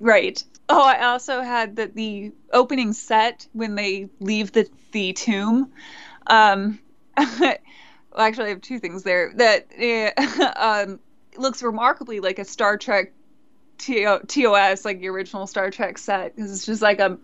[0.00, 0.42] Right.
[0.68, 5.72] Oh, I also had that the opening set when they leave the the tomb.
[6.26, 6.80] Um,
[7.16, 7.56] well,
[8.16, 9.32] actually, I have two things there.
[9.36, 9.68] That
[10.16, 11.00] uh, um,
[11.36, 13.12] looks remarkably like a Star Trek
[13.80, 17.18] TO- TOS, like the original Star Trek set, because it's just like a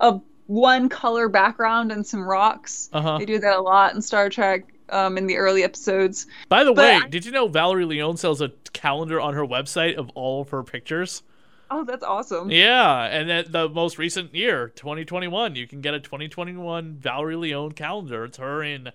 [0.00, 2.90] a one color background and some rocks.
[2.92, 3.18] Uh-huh.
[3.18, 4.64] They do that a lot in Star Trek.
[4.92, 6.26] Um, in the early episodes.
[6.48, 9.46] By the But way, I- did you know Valerie Leon sells a calendar on her
[9.46, 11.22] website of all of her pictures?
[11.70, 12.50] Oh, that's awesome.
[12.50, 17.70] Yeah, and then the most recent year, 2021, you can get a 2021 Valerie Leon
[17.70, 18.24] calendar.
[18.24, 18.90] It's her in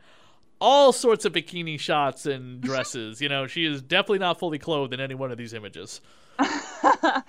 [0.59, 3.21] all sorts of bikini shots and dresses.
[3.21, 6.01] you know, she is definitely not fully clothed in any one of these images.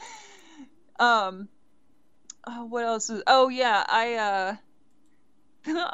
[0.98, 1.48] um
[2.46, 4.56] oh, what else is oh yeah i uh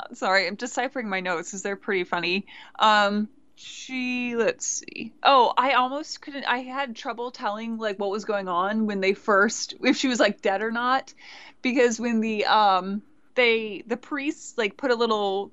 [0.15, 2.47] sorry i'm deciphering my notes because they're pretty funny.
[2.79, 5.13] Um she let's see.
[5.23, 9.15] Oh i almost couldn't i had trouble telling like what was going on when they
[9.15, 11.15] first if she was like dead or not.
[11.63, 13.03] Because when the um
[13.35, 15.53] they the priests like put a little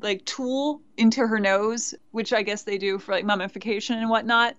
[0.00, 4.54] like tool into her nose which i guess they do for like mummification and whatnot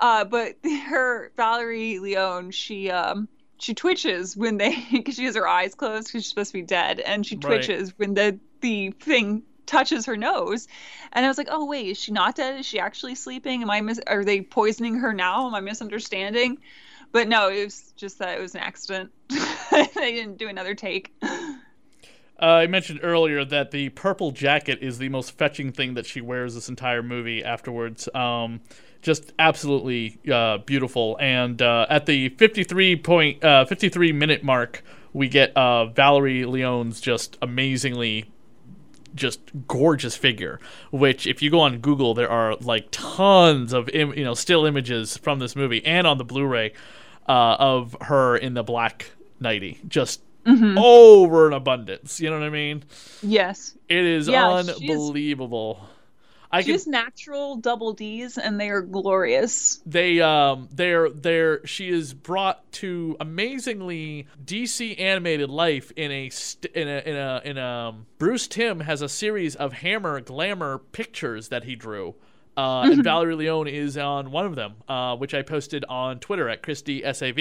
[0.00, 3.28] uh, but her Valerie Leon, she um
[3.58, 6.62] she twitches when they because she has her eyes closed because she's supposed to be
[6.62, 7.68] dead, and she Right.
[7.68, 10.66] twitches when the the thing touches her nose.
[11.12, 12.60] And I was like, oh wait, is she not dead?
[12.60, 13.62] Is she actually sleeping?
[13.62, 15.46] Am I mis- are they poisoning her now?
[15.46, 16.58] Am I misunderstanding?
[17.12, 19.12] But no, it was just that it was an accident.
[19.70, 21.12] they didn't do another take.
[22.44, 26.20] Uh, I mentioned earlier that the purple jacket is the most fetching thing that she
[26.20, 28.06] wears this entire movie afterwards.
[28.14, 28.60] Um,
[29.00, 31.16] just absolutely uh, beautiful.
[31.18, 37.00] And uh, at the 53 point, uh, 53 minute mark, we get uh, Valerie Leon's
[37.00, 38.30] just amazingly
[39.14, 40.58] just gorgeous figure
[40.90, 44.66] which if you go on google there are like tons of Im- you know still
[44.66, 46.72] images from this movie and on the blu-ray
[47.28, 52.82] of her in the black nighty just over an abundance you know what i mean
[53.22, 53.76] Yes.
[53.88, 55.80] it is Yeah, she's- unbelievable
[56.50, 59.80] i She can has natural double D's and they are glorious.
[59.86, 66.72] they um they're they're she is brought to amazingly DC animated life in a st-
[66.74, 70.78] in a in a in a um, Bruce Timm has a series of Hammer glamour
[70.78, 72.14] pictures that he drew.
[72.56, 76.48] Uh, and Valerie Leon is on one of them, uh, which I posted on Twitter
[76.48, 77.38] at Christy Sav,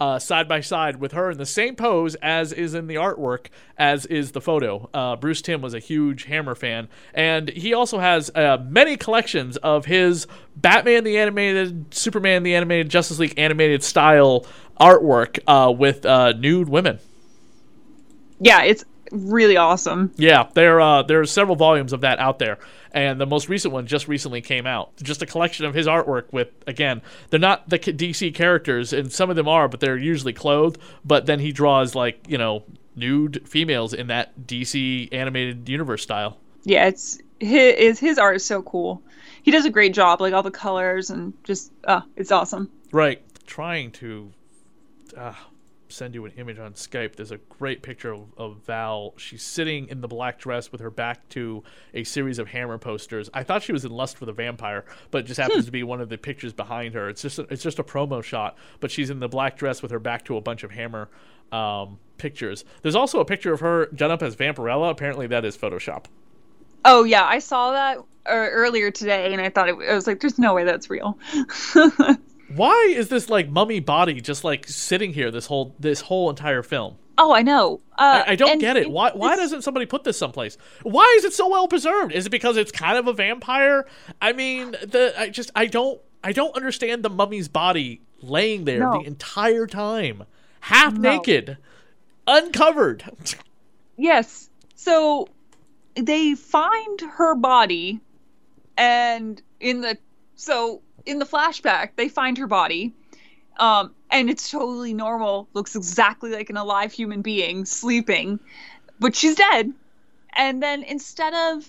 [0.00, 3.46] uh, side by side with her in the same pose as is in the artwork,
[3.76, 4.88] as is the photo.
[4.92, 9.56] Uh, Bruce Timm was a huge Hammer fan, and he also has uh, many collections
[9.58, 14.46] of his Batman the Animated, Superman the Animated, Justice League animated style
[14.80, 16.98] artwork uh, with uh, nude women.
[18.40, 20.12] Yeah, it's really awesome.
[20.16, 22.58] Yeah, there uh, there are several volumes of that out there,
[22.92, 24.96] and the most recent one just recently came out.
[25.02, 29.30] Just a collection of his artwork with again, they're not the DC characters, and some
[29.30, 30.78] of them are, but they're usually clothed.
[31.04, 32.64] But then he draws like you know
[32.96, 36.38] nude females in that DC animated universe style.
[36.64, 39.02] Yeah, it's his his art is so cool.
[39.42, 42.70] He does a great job, like all the colors and just uh it's awesome.
[42.92, 43.22] Right.
[43.46, 44.32] Trying to
[45.16, 45.34] uh,
[45.88, 47.16] send you an image on Skype.
[47.16, 49.14] There's a great picture of, of Val.
[49.16, 51.62] She's sitting in the black dress with her back to
[51.94, 53.30] a series of Hammer posters.
[53.34, 55.82] I thought she was in Lust for the Vampire, but it just happens to be
[55.82, 57.08] one of the pictures behind her.
[57.08, 59.90] It's just a, it's just a promo shot, but she's in the black dress with
[59.90, 61.08] her back to a bunch of Hammer
[61.52, 62.64] um, pictures.
[62.82, 64.90] There's also a picture of her done up as Vampirella.
[64.90, 66.06] Apparently, that is Photoshop.
[66.84, 70.20] Oh yeah, I saw that uh, earlier today, and I thought it, I was like,
[70.20, 71.18] "There's no way that's real."
[72.54, 76.62] Why is this like mummy body just like sitting here this whole this whole entire
[76.62, 76.96] film?
[77.20, 77.80] oh, I know.
[77.98, 78.88] Uh, I, I don't get it.
[78.88, 80.56] Why why doesn't somebody put this someplace?
[80.84, 82.12] Why is it so well preserved?
[82.12, 83.86] Is it because it's kind of a vampire?
[84.22, 88.78] I mean, the I just I don't I don't understand the mummy's body laying there
[88.80, 89.00] No.
[89.00, 90.24] the entire time,
[90.60, 91.16] half No.
[91.16, 91.58] naked,
[92.26, 93.02] uncovered.
[93.96, 94.48] Yes.
[94.76, 95.26] So
[95.96, 98.00] they find her body
[98.76, 99.98] and in the
[100.36, 102.92] so in the flashback they find her body
[103.58, 108.38] um and it's totally normal looks exactly like an alive human being sleeping
[108.98, 109.72] but she's dead.
[110.34, 111.68] And then instead of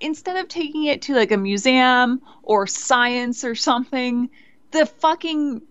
[0.00, 4.28] instead of taking it to like a museum or science or something
[4.72, 5.62] the fucking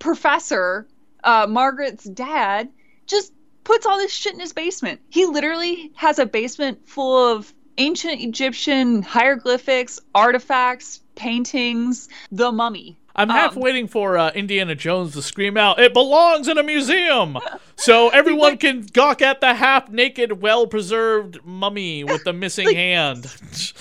[0.00, 0.88] professor
[1.22, 2.68] uh margaret's dad
[3.06, 3.32] just
[3.62, 5.00] puts all this shit in his basement.
[5.08, 12.96] He literally has a basement full of ancient Egyptian hieroglyphics, artifacts, paintings, the mummy.
[13.16, 16.64] I'm half Um, waiting for uh, Indiana Jones to scream out, "It belongs in a
[16.64, 17.38] museum,"
[17.76, 23.26] so everyone can gawk at the half-naked, well-preserved mummy with the missing Like- hand.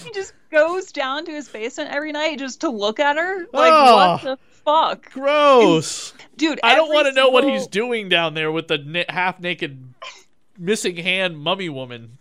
[0.03, 3.39] He just goes down to his basement every night just to look at her.
[3.51, 3.95] Like Oh.
[3.95, 6.13] what the fuck, Gross.
[6.38, 6.59] dude?
[6.61, 9.84] I don't want to know what he's doing down there with the na- half-naked,
[10.57, 12.17] missing hand mummy woman.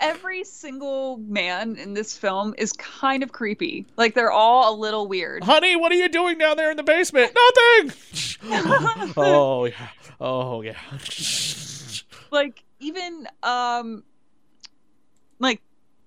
[0.00, 3.86] Every single man in this film is kind of creepy.
[3.96, 5.44] Like they're all a little weird.
[5.44, 7.32] Honey, what are you doing down there in the basement?
[7.34, 7.92] Nothing.
[9.16, 9.88] oh yeah.
[10.20, 10.78] Oh yeah.
[12.30, 14.02] like even um
[15.38, 15.60] like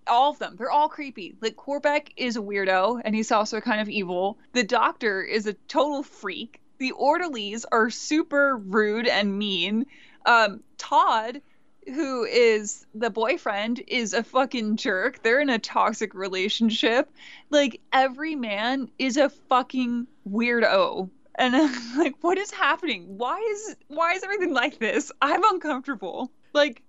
[0.08, 3.80] all of them they're all creepy like Corbeck is a weirdo and he's also kind
[3.80, 9.86] of evil the doctor is a total freak the orderlies are super rude and mean
[10.26, 11.42] um todd
[11.90, 15.22] who is the boyfriend is a fucking jerk.
[15.24, 17.12] They're in a toxic relationship.
[17.50, 21.10] Like every man is a fucking weirdo.
[21.36, 23.18] And I'm like what is happening?
[23.18, 25.12] Why is why is everything like this?
[25.22, 26.32] I'm uncomfortable.
[26.54, 26.84] Like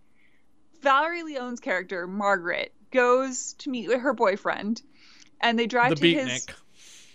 [0.82, 4.80] valerie leon's character margaret goes to meet with her boyfriend
[5.40, 6.46] and they drive the to his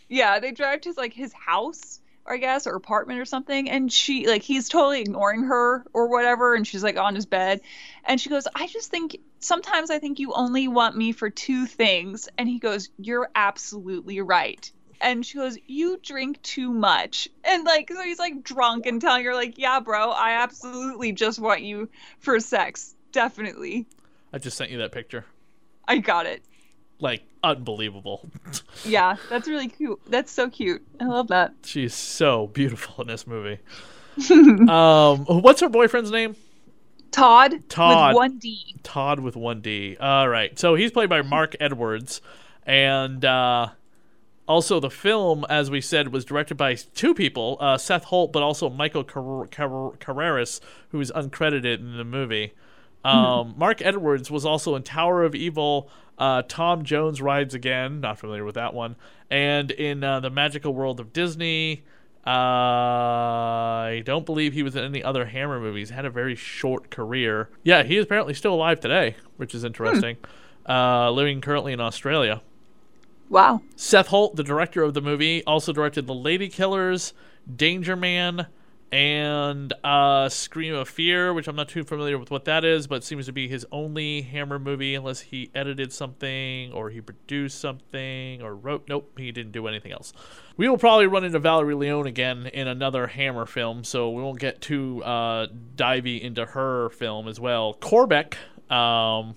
[0.07, 4.27] yeah they drive to like his house i guess or apartment or something and she
[4.27, 7.61] like he's totally ignoring her or whatever and she's like on his bed
[8.05, 11.65] and she goes i just think sometimes i think you only want me for two
[11.65, 14.71] things and he goes you're absolutely right
[15.01, 19.23] and she goes you drink too much and like so he's like drunk and telling
[19.23, 23.85] her like yeah bro i absolutely just want you for sex definitely
[24.33, 25.25] I just sent you that picture.
[25.87, 26.43] i got it
[26.99, 28.27] Like unbelievable.
[28.85, 33.27] yeah that's really cute that's so cute i love that She's so beautiful in this
[33.27, 33.59] movie.
[34.31, 36.35] um, what's her boyfriend's name?
[37.11, 38.09] todd Todd.
[38.13, 39.97] with one d Todd with one D.
[39.99, 40.57] All right.
[40.59, 42.21] So he's played by Mark Edwards,
[42.65, 43.69] and uh,
[44.47, 48.43] also the film, as we said, was directed by two people: uh, Seth Holt, but
[48.43, 52.53] also Michael Car- Car- Carreras, who is uncredited in the movie.
[53.05, 55.89] Um, Mark Edwards was also in Tower of Evil.
[56.17, 57.99] Uh, Tom Jones rides again.
[58.01, 58.95] Not familiar with that one.
[59.29, 61.83] And in uh, the Magical World of Disney.
[62.27, 65.91] Uh, I don't believe he was in any other Hammer movies.
[65.91, 67.49] Had a very short career.
[67.63, 70.17] Yeah, he is apparently still alive today, which is interesting.
[70.67, 72.41] Uh, living currently in Australia.
[73.29, 77.13] wow Seth Holt, the director of the movie, also directed The Lady Killers,
[77.55, 78.47] Danger Man,
[78.95, 83.03] and uh, Scream of Fear, which I'm not too familiar with what that is, but
[83.03, 88.41] seems to be his only Hammer movie, unless he edited something or he produced something
[88.41, 88.85] or wrote.
[88.87, 90.13] Nope, he didn't do anything else.
[90.55, 94.39] We will probably run into Valerie Leon again in another Hammer film, so we won't
[94.39, 97.73] get too uh, divey into her film as well.
[97.73, 98.35] Corbeck.
[98.71, 99.35] Um,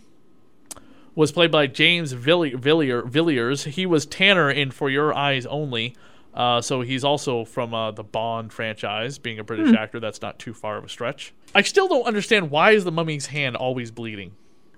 [1.17, 3.65] was played by James Villi- Villier- Villiers.
[3.65, 5.97] He was Tanner in For Your Eyes Only.
[6.35, 9.18] Uh, so he's also from uh, the Bond franchise.
[9.18, 11.33] Being a British actor, that's not too far of a stretch.
[11.55, 14.33] I still don't understand why is the mummy's hand always bleeding.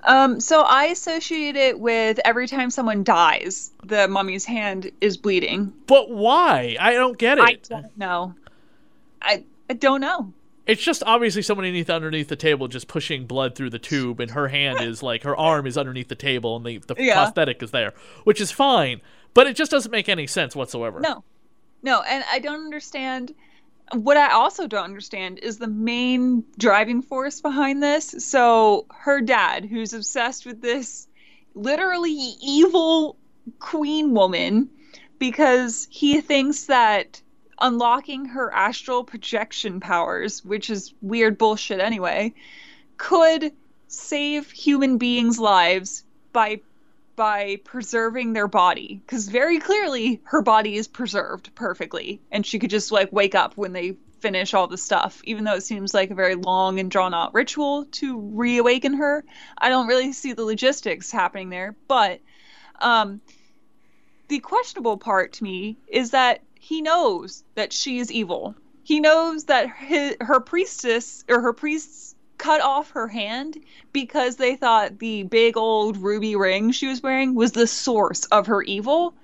[0.04, 5.74] Um, so I associate it with every time someone dies, the mummy's hand is bleeding.
[5.86, 6.76] But why?
[6.80, 7.44] I don't get it.
[7.44, 8.34] I don't know.
[9.20, 10.32] I I don't know.
[10.66, 14.30] It's just obviously someone underneath underneath the table just pushing blood through the tube, and
[14.30, 17.14] her hand is like her arm is underneath the table, and the the Yeah.
[17.22, 17.92] prosthetic is there,
[18.24, 19.02] which is fine.
[19.34, 21.00] But it just doesn't make any sense whatsoever.
[21.00, 21.24] No,
[21.82, 23.34] no, and I don't understand.
[23.92, 28.14] What I also don't understand is the main driving force behind this.
[28.18, 31.08] So her dad, who's obsessed with this
[31.54, 33.16] literally evil
[33.58, 34.70] queen woman,
[35.18, 37.20] because he thinks that
[37.60, 42.32] unlocking her astral projection powers, which is weird bullshit anyway,
[42.96, 43.52] could
[43.88, 46.60] save human beings' lives by
[47.20, 52.70] by preserving their body because very clearly her body is preserved perfectly and she could
[52.70, 56.10] just like wake up when they finish all the stuff even though it seems like
[56.10, 59.22] a very long and drawn out ritual to reawaken her.
[59.58, 62.20] I don't really see the logistics happening there but
[62.80, 63.20] um
[64.28, 68.54] the questionable part to me is that he knows that she is evil.
[68.82, 73.58] He knows that his, her priestess or her priests cut off her hand
[73.92, 78.46] because they thought the big old ruby ring she was wearing was the source of
[78.46, 79.14] her evil.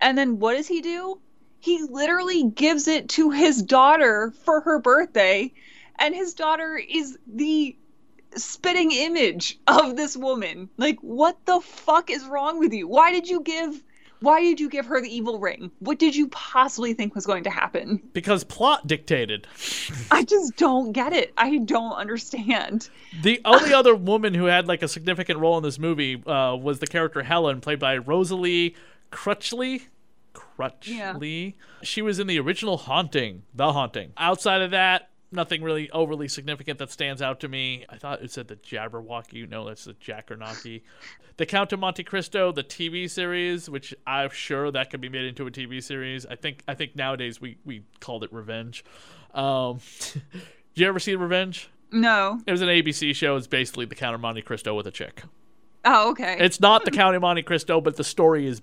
[0.00, 1.20] And then what does he do?
[1.60, 5.52] He literally gives it to his daughter for her birthday,
[5.98, 7.76] and his daughter is the
[8.36, 10.70] spitting image of this woman.
[10.78, 12.88] Like, what the fuck is wrong with you?
[12.88, 13.82] Why did you give
[14.20, 15.70] Why did you give her the evil ring?
[15.80, 18.00] What did you possibly think was going to happen?
[18.12, 19.46] Because plot dictated.
[20.10, 21.32] I just don't get it.
[21.36, 22.88] I don't understand.
[23.22, 26.78] The only other woman who had like a significant role in this movie uh, was
[26.78, 28.74] the character Helen, played by Rosalie
[29.12, 29.82] Crutchley.
[30.34, 31.54] Crutchley.
[31.54, 31.82] Yeah.
[31.82, 34.12] She was in the original Haunting, The Haunting.
[34.16, 37.84] Outside of that, nothing really overly significant that stands out to me.
[37.88, 39.48] I thought it said the Jabberwocky.
[39.48, 40.82] No, that's the Jackernaughty.
[41.36, 45.24] the Count of Monte Cristo, the TV series, which I'm sure that could be made
[45.24, 46.26] into a TV series.
[46.26, 48.84] I think I think nowadays we we called it Revenge.
[49.34, 49.80] Um,
[50.12, 50.42] did
[50.74, 51.70] you ever see Revenge?
[51.92, 52.40] No.
[52.46, 53.36] It was an ABC show.
[53.36, 55.22] It's basically the Count of Monte Cristo with a chick.
[55.84, 56.36] Oh, okay.
[56.40, 58.60] It's not the Count of Monte Cristo, but the story is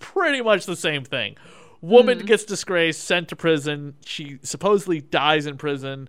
[0.00, 1.36] pretty much the same thing.
[1.82, 2.26] Woman Hmm.
[2.26, 3.94] gets disgraced, sent to prison.
[4.06, 6.08] She supposedly dies in prison,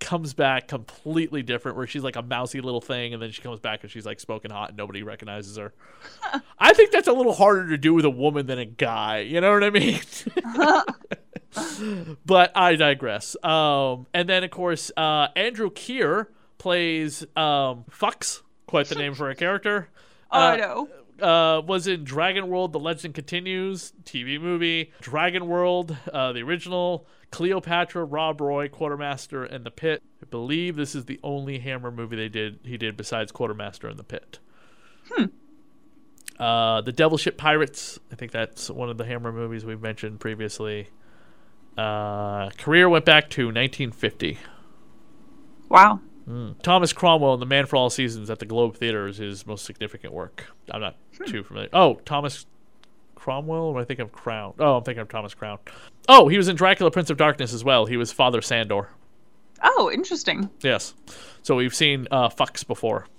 [0.00, 3.60] comes back completely different, where she's like a mousy little thing, and then she comes
[3.60, 5.72] back and she's like smoking hot and nobody recognizes her.
[6.58, 9.18] I think that's a little harder to do with a woman than a guy.
[9.20, 10.00] You know what I mean?
[12.26, 13.36] but I digress.
[13.44, 19.30] Um, and then, of course, uh, Andrew Keir plays um, Fox, quite the name for
[19.30, 19.88] a character.
[20.32, 20.56] Oh, I
[21.20, 27.06] Uh, was in Dragon World: The Legend Continues TV movie, Dragon World, uh, the original,
[27.30, 30.02] Cleopatra, Rob Roy, Quatermass, and The Pit.
[30.22, 33.98] I believe this is the only Hammer movie they did he did besides Quatermass and
[33.98, 34.38] The Pit.
[35.10, 35.24] Hmm.
[36.38, 37.98] Uh, the Devil Ship Pirates.
[38.10, 40.88] I think that's one of the Hammer movies we've mentioned previously.
[41.76, 44.38] Uh, career went back to 1950.
[45.68, 46.00] Wow.
[46.30, 46.62] Mm.
[46.62, 49.64] Thomas Cromwell and The Man for All Seasons at the Globe Theater is his most
[49.64, 50.46] significant work.
[50.70, 51.68] I'm not too familiar.
[51.72, 52.46] Oh, Thomas
[53.16, 53.64] Cromwell?
[53.64, 54.54] Or am I thinking of Crown?
[54.58, 55.58] Oh, I'm thinking of Thomas Crown.
[56.08, 57.86] Oh, he was in Dracula Prince of Darkness as well.
[57.86, 58.90] He was Father Sandor.
[59.62, 60.48] Oh, interesting.
[60.62, 60.94] Yes.
[61.42, 63.06] So we've seen uh, Fox before.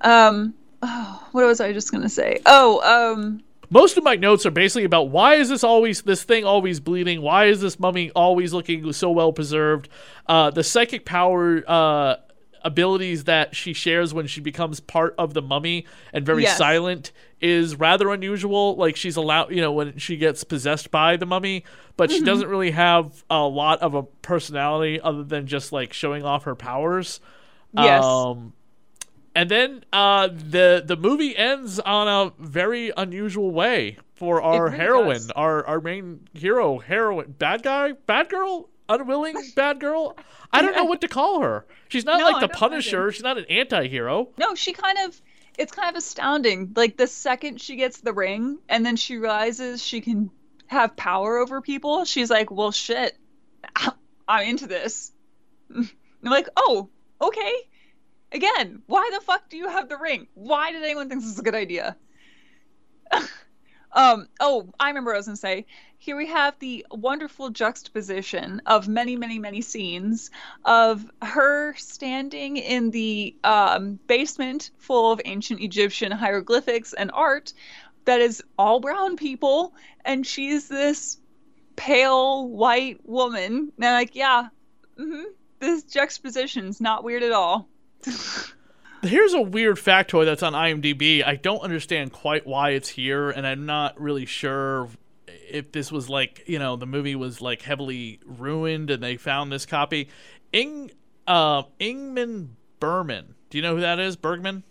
[0.00, 2.40] Um, oh, what was I just gonna say?
[2.46, 6.44] Oh, um, Most of my notes are basically about why is this always this thing
[6.44, 7.20] always bleeding?
[7.22, 9.88] Why is this mummy always looking so well preserved?
[10.26, 12.16] Uh, the psychic power uh,
[12.62, 16.58] abilities that she shares when she becomes part of the mummy and very Yes.
[16.58, 18.76] silent is rather unusual.
[18.76, 21.64] Like she's allowed, you know, when she gets possessed by the mummy,
[21.96, 22.26] but she Mhm.
[22.26, 26.54] doesn't really have a lot of a personality other than just like showing off her
[26.54, 27.20] powers.
[27.72, 28.04] Yes.
[28.04, 28.52] Um,
[29.36, 34.76] and then uh, the the movie ends on a very unusual way for our really
[34.78, 35.30] heroine, does.
[35.32, 40.16] our our main hero, heroine, bad guy, bad girl, unwilling bad girl.
[40.52, 41.66] I don't know what to call her.
[41.88, 43.12] She's not No, like the Punisher.
[43.12, 44.30] She's not an anti-hero.
[44.38, 45.20] no, she kind of.
[45.58, 46.72] It's kind of astounding.
[46.76, 50.30] Like the second she gets the ring, and then she realizes she can
[50.66, 52.04] have power over people.
[52.04, 53.16] She's like, "Well, shit,
[54.28, 55.12] I'm into this."
[55.74, 55.88] I'm
[56.22, 56.88] like, "Oh,
[57.22, 57.52] okay."
[58.32, 60.26] Again, why the fuck do you have the ring?
[60.34, 61.96] Why did anyone think this is a good idea?
[63.92, 65.66] um, oh, I remember what I was gonna say.
[65.98, 70.30] Here we have the wonderful juxtaposition of many, many, many scenes
[70.64, 77.52] of her standing in the um, basement full of ancient Egyptian hieroglyphics and art
[78.04, 79.74] that is all brown people,
[80.04, 81.18] and she's this
[81.76, 83.72] pale white woman.
[83.76, 84.48] And I'm like, yeah,
[84.96, 85.22] hmm
[85.58, 87.68] this juxtaposition's not weird at all.
[89.02, 91.24] Here's a weird factoid that's on IMDb.
[91.24, 94.88] I don't understand quite why it's here, and I'm not really sure
[95.28, 99.52] if this was like, you know, the movie was like heavily ruined and they found
[99.52, 100.08] this copy.
[100.52, 100.90] Ing,
[101.26, 102.48] uh, Ingman
[102.80, 103.34] Berman.
[103.50, 104.16] Do you know who that is?
[104.16, 104.64] Bergman?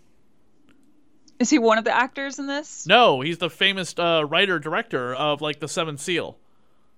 [1.38, 2.86] Is he one of the actors in this?
[2.86, 6.38] No, he's the famous uh, writer director of like The Seventh Seal.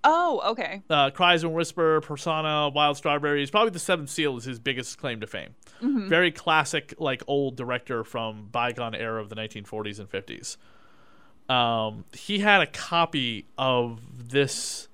[0.04, 0.82] Oh, okay.
[0.88, 3.50] Uh, Cries and Whisper, Persona, Wild Strawberries.
[3.50, 5.54] Probably The Seventh Seal is his biggest claim to fame.
[5.82, 6.08] Mhm.
[6.08, 10.56] Very classic, like old director from bygone era of the 1940s and 50s.
[11.52, 14.88] Um, he had a copy of this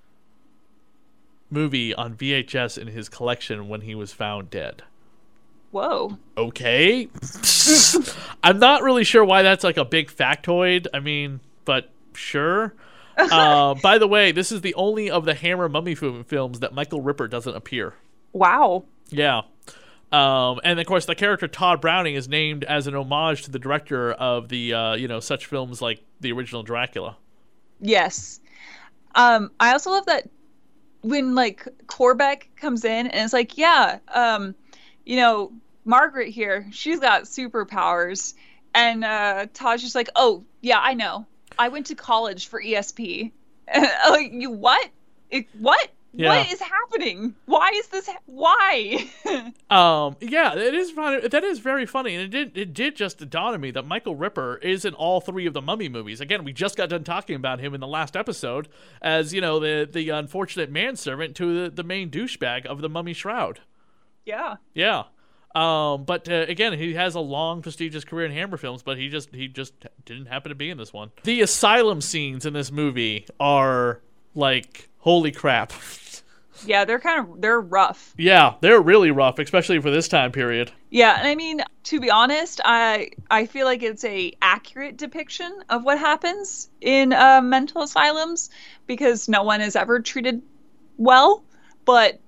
[1.50, 4.82] movie on VHS in his collection when he was found dead.
[5.70, 6.18] Whoa.
[6.36, 7.08] Okay.
[8.44, 10.86] I'm not really sure why that's like a big factoid.
[10.94, 12.74] I mean, but sure.
[13.16, 16.74] Uh, by the way, this is the only of the Hammer mummy film- films that
[16.74, 17.94] Michael Ripper doesn't appear.
[18.32, 18.84] Wow.
[19.10, 19.42] Yeah.
[20.12, 23.58] Um, and of course, the character Todd Browning is named as an homage to the
[23.58, 27.16] director of the, uh, you know, such films like the original Dracula.
[27.80, 28.40] Yes.
[29.14, 30.28] Um, I also love that
[31.02, 34.54] when like Corbeck comes in and it's like, yeah, um,
[35.04, 35.52] you know,
[35.84, 38.34] Margaret here, she's got superpowers,
[38.74, 41.26] and uh, Todd's just like, oh yeah, I know.
[41.58, 43.32] I went to college for ESP.
[44.08, 44.88] like you what?
[45.30, 45.88] It, what?
[46.16, 46.28] Yeah.
[46.28, 47.34] What is happening?
[47.46, 48.06] Why is this?
[48.06, 49.10] Ha- why?
[49.70, 51.26] Um, yeah, it is funny.
[51.26, 54.14] That is very funny, and it did it did just dawn on me that Michael
[54.14, 56.20] Ripper is in all three of the Mummy movies.
[56.20, 58.68] Again, we just got done talking about him in the last episode
[59.02, 63.14] as you know the the unfortunate manservant to the, the main douchebag of the Mummy
[63.14, 63.60] Shroud.
[64.24, 64.56] yeah.
[64.74, 65.04] Yeah.
[65.54, 69.08] Um, but uh, again, he has a long, prestigious career in Hammer films, but he
[69.08, 69.72] just he just
[70.04, 71.12] didn't happen to be in this one.
[71.22, 74.00] The asylum scenes in this movie are
[74.34, 75.72] like holy crap.
[76.66, 78.14] Yeah, they're kind of they're rough.
[78.16, 80.70] yeah, they're really rough, especially for this time period.
[80.88, 85.52] Yeah, and I mean, to be honest, I I feel like it's a accurate depiction
[85.68, 88.50] of what happens in uh, mental asylums
[88.86, 90.42] because no one is ever treated
[90.96, 91.44] well.
[91.84, 92.20] But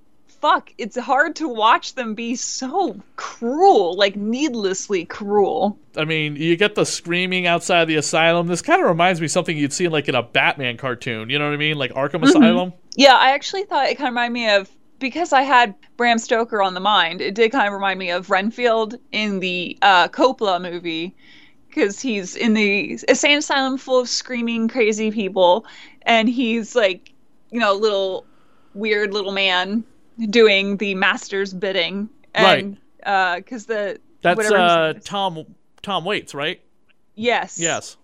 [0.47, 5.77] fuck, it's hard to watch them be so cruel, like needlessly cruel.
[5.97, 8.47] I mean, you get the screaming outside the asylum.
[8.47, 11.31] This kind of reminds me of something you'd see like in a Batman cartoon.
[11.31, 11.77] You know what I mean?
[11.79, 12.73] Like Arkham Asylum.
[12.95, 14.71] Yeah, I actually thought it kind of reminded me of
[15.01, 17.21] because I had Bram Stoker on the mind.
[17.21, 21.17] It did kind of remind me of Renfield in the uh, Coppola movie
[21.69, 25.67] because he's in the insane asylum full of screaming crazy people,
[26.03, 27.13] and he's like,
[27.51, 28.25] you know, a little
[28.75, 29.83] weird little man
[30.31, 34.95] doing the master's bidding, and because the That's uh.
[35.05, 35.45] Tom
[35.83, 36.61] Tom Waits, right?
[37.15, 37.97] yes, Yes.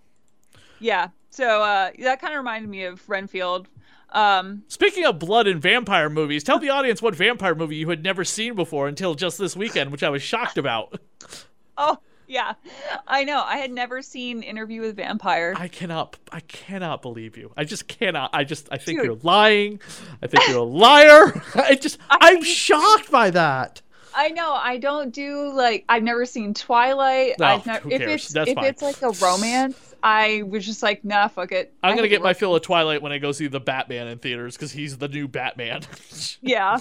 [0.78, 1.08] yeah.
[1.30, 3.68] So uh, that kind of reminded me of Renfield.
[4.10, 8.02] Um, Speaking of blood and vampire movies, tell the audience what vampire movie you had
[8.04, 11.00] never seen before until just this weekend, which I was shocked about.
[11.78, 11.96] Oh,
[12.26, 12.54] yeah.
[13.06, 13.42] I know.
[13.44, 15.54] I had never seen Interview with Vampire.
[15.56, 17.52] I cannot I cannot believe you.
[17.56, 18.30] I just cannot.
[18.32, 19.06] I just I think Dude.
[19.06, 19.80] you're lying.
[20.22, 21.42] I think you're a liar.
[21.54, 23.82] I just I'm shocked by that.
[24.14, 24.52] I know.
[24.52, 27.38] I don't do like I've never seen Twilight.
[27.38, 28.24] No, I've oh, never, who if cares?
[28.24, 28.64] it's That's if fine.
[28.64, 31.72] it's like a romance, I was just like, nah, fuck it.
[31.82, 34.18] I'm I gonna get my fill of Twilight when I go see the Batman in
[34.18, 35.82] theaters because he's the new Batman.
[36.40, 36.78] Yeah.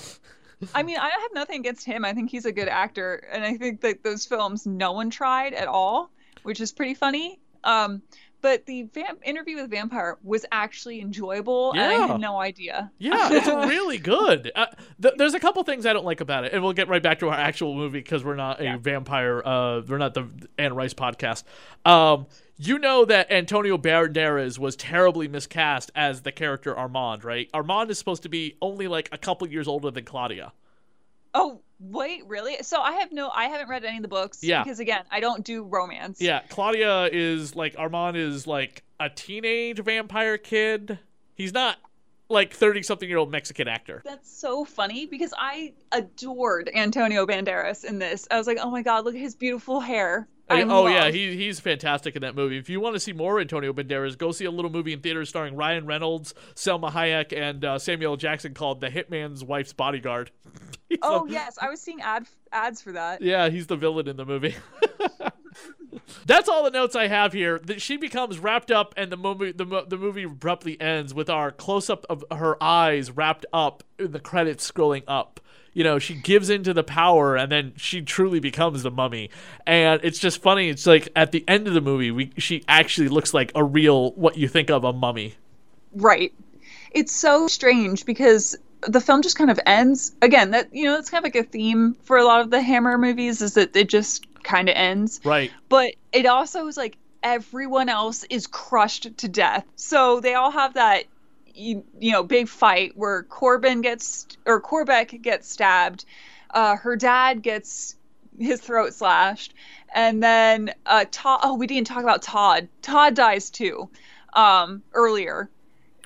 [0.75, 2.05] I mean, I have nothing against him.
[2.05, 5.53] I think he's a good actor, and I think that those films no one tried
[5.53, 6.11] at all,
[6.43, 7.39] which is pretty funny.
[7.63, 8.01] Um,
[8.41, 12.91] but the vamp- interview with Vampire was actually enjoyable, and I had no idea.
[12.97, 14.51] Yeah, it's really good.
[14.55, 14.67] Uh,
[15.01, 17.19] th- there's a couple things I don't like about it, and we'll get right back
[17.19, 19.41] to our actual movie because we're not a vampire.
[19.45, 20.27] Uh, we're not the
[20.57, 21.43] Anne Rice podcast.
[21.85, 22.27] Um,
[22.57, 27.49] you know that Antonio Banderas was terribly miscast as the character Armand, right?
[27.53, 30.53] Armand is supposed to be only like a couple years older than Claudia.
[31.33, 32.57] Oh, wait, really?
[32.61, 34.43] So I have no, I haven't read any of the books.
[34.43, 34.63] Yeah.
[34.63, 36.21] Because again, I don't do romance.
[36.21, 40.99] Yeah, Claudia is like Armand is like a teenage vampire kid.
[41.35, 41.77] He's not
[42.29, 44.01] like 30 something year old Mexican actor.
[44.05, 48.27] That's so funny because I adored Antonio Banderas in this.
[48.31, 50.27] I was like, oh my god, look at his beautiful hair.
[50.67, 52.57] Oh yeah, he he's fantastic in that movie.
[52.57, 55.29] If you want to see more Antonio Banderas, go see a little movie in theaters
[55.29, 60.31] starring Ryan Reynolds, Salma Hayek, and uh, Samuel Jackson called "The Hitman's Wife's Bodyguard."
[61.01, 63.21] Oh the- yes, I was seeing ad ads for that.
[63.21, 64.55] yeah, he's the villain in the movie.
[66.25, 67.59] That's all the notes I have here.
[67.59, 71.51] That she becomes wrapped up, and the movie the, the movie abruptly ends with our
[71.51, 75.39] close up of her eyes wrapped up in the credits scrolling up.
[75.73, 79.29] You know, she gives into the power, and then she truly becomes the mummy.
[79.65, 80.69] And it's just funny.
[80.69, 84.11] It's like at the end of the movie, we she actually looks like a real
[84.11, 85.35] what you think of a mummy.
[85.93, 86.33] Right.
[86.91, 90.51] It's so strange because the film just kind of ends again.
[90.51, 92.97] That you know, it's kind of like a theme for a lot of the Hammer
[92.97, 95.21] movies is that it just kind of ends.
[95.23, 95.51] Right.
[95.69, 99.65] But it also is like everyone else is crushed to death.
[99.75, 101.05] So they all have that
[101.61, 106.05] you, you know big fight where Corbin gets or Corbeck gets stabbed,
[106.49, 107.95] uh, her dad gets
[108.39, 109.53] his throat slashed,
[109.93, 111.41] and then uh, Todd.
[111.43, 112.67] Oh, we didn't talk about Todd.
[112.81, 113.89] Todd dies too,
[114.33, 115.49] um, earlier,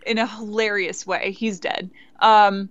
[0.06, 1.32] in a hilarious way.
[1.32, 1.90] He's dead.
[2.20, 2.70] Um,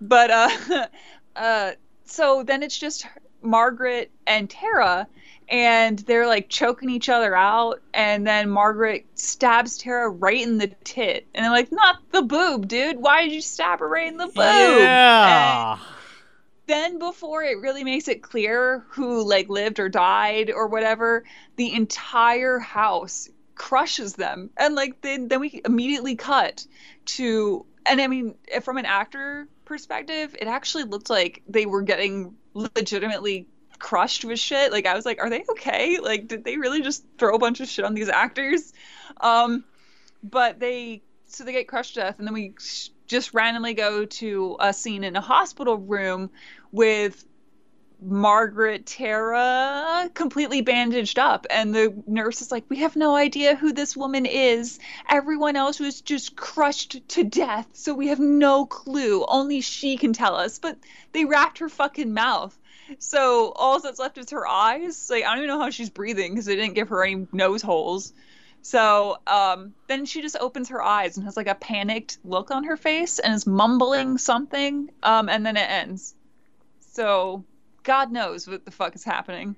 [0.00, 0.86] but uh,
[1.36, 1.72] uh,
[2.04, 3.06] so then it's just
[3.42, 5.06] Margaret and Tera,
[5.48, 10.68] and they're like choking each other out, and then Margaret stabs Tera right in the
[10.84, 12.98] tit, and they're like, "Not the boob, dude.
[12.98, 15.78] Why did you stab her right in the boob?" Yeah.
[16.66, 21.24] then before it really makes it clear who like lived or died or whatever
[21.56, 26.66] the entire house crushes them and like then then we immediately cut
[27.04, 32.34] to and i mean from an actor perspective it actually looked like they were getting
[32.54, 33.46] legitimately
[33.78, 37.04] crushed with shit like i was like are they okay like did they really just
[37.18, 38.72] throw a bunch of shit on these actors
[39.20, 39.64] um
[40.22, 42.54] but they so they get crushed to death and then we
[43.06, 46.30] just randomly go to a scene in a hospital room
[46.72, 47.24] with
[48.00, 51.46] Margaret Tera completely bandaged up.
[51.48, 54.78] And the nurse is like, We have no idea who this woman is.
[55.08, 57.68] Everyone else was just crushed to death.
[57.72, 59.24] So we have no clue.
[59.26, 60.58] Only she can tell us.
[60.58, 60.78] But
[61.12, 62.58] they wrapped her fucking mouth.
[62.98, 65.08] So all that's left is her eyes.
[65.10, 67.62] Like, I don't even know how she's breathing because they didn't give her any nose
[67.62, 68.12] holes.
[68.62, 72.64] So um, then she just opens her eyes and has like a panicked look on
[72.64, 74.90] her face and is mumbling something.
[75.02, 76.14] Um, and then it ends.
[76.80, 77.44] So
[77.82, 79.56] God knows what the fuck is happening.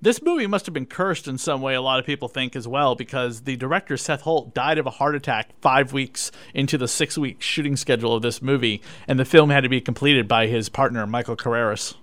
[0.00, 2.68] This movie must have been cursed in some way, a lot of people think as
[2.68, 6.86] well, because the director, Seth Holt, died of a heart attack five weeks into the
[6.86, 10.46] six week shooting schedule of this movie, and the film had to be completed by
[10.46, 11.94] his partner, Michael Carreras.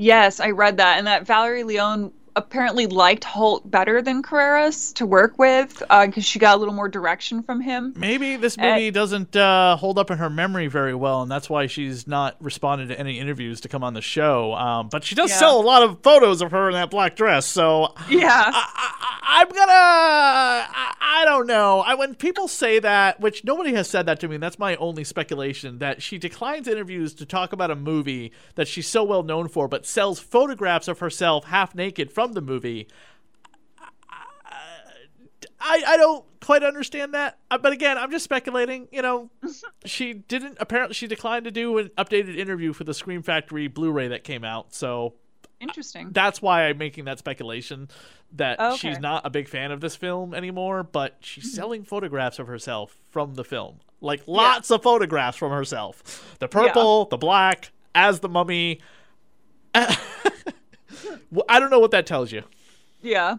[0.00, 5.04] Yes, I read that, and that Valerie Leon apparently liked Holt better than Carreras to
[5.04, 7.92] work with because uh, she got a little more direction from him.
[7.96, 11.50] Maybe this movie and, doesn't uh, hold up in her memory very well, and that's
[11.50, 14.54] why she's not responded to any interviews to come on the show.
[14.54, 15.38] Um, but she does yeah.
[15.38, 19.48] sell a lot of photos of her in that black dress, so yeah, I, am
[19.48, 19.72] gonna.
[19.72, 21.80] I, I, don't know.
[21.80, 24.76] I when people say that, which nobody has said that to me, and that's my
[24.76, 29.24] only speculation that she declines interviews to talk about a movie that she's so well
[29.24, 32.88] known for, but sells photographs of herself half naked from from the movie.
[35.60, 38.88] I, I don't quite understand that, uh, but again, I'm just speculating.
[38.92, 39.30] You know,
[39.84, 44.08] she didn't apparently she declined to do an updated interview for the Scream Factory Blu-ray
[44.08, 44.72] that came out.
[44.72, 45.14] So
[45.58, 46.10] interesting.
[46.12, 47.88] That's why I'm making that speculation
[48.32, 48.76] that okay.
[48.76, 51.56] she's not a big fan of this film anymore, but she's mm-hmm.
[51.56, 54.76] selling photographs of herself from the film, like lots yeah.
[54.76, 56.36] of photographs from herself.
[56.38, 57.10] The purple, yeah.
[57.10, 58.80] the black, as the mummy.
[61.48, 62.42] I don't know what that tells you.
[63.00, 63.36] Yeah.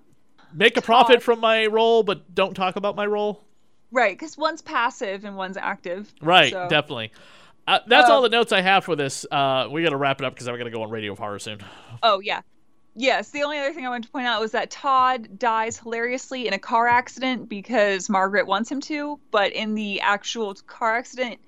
[0.54, 3.44] Make a profit from my role, but don't talk about my role.
[3.92, 6.14] Right, because one's passive and one's active.
[6.22, 6.68] Right, so.
[6.70, 7.12] definitely.
[7.68, 9.26] Uh, that's uh, all the notes I have for this.
[9.30, 11.20] Uh, we got to wrap it up because I'm going to go on Radio of
[11.20, 11.60] Horror soon.
[12.02, 12.42] Oh, yeah.
[12.96, 16.48] Yes, the only other thing I wanted to point out was that Todd dies hilariously
[16.48, 21.40] in a car accident because Margaret wants him to, but in the actual car accident,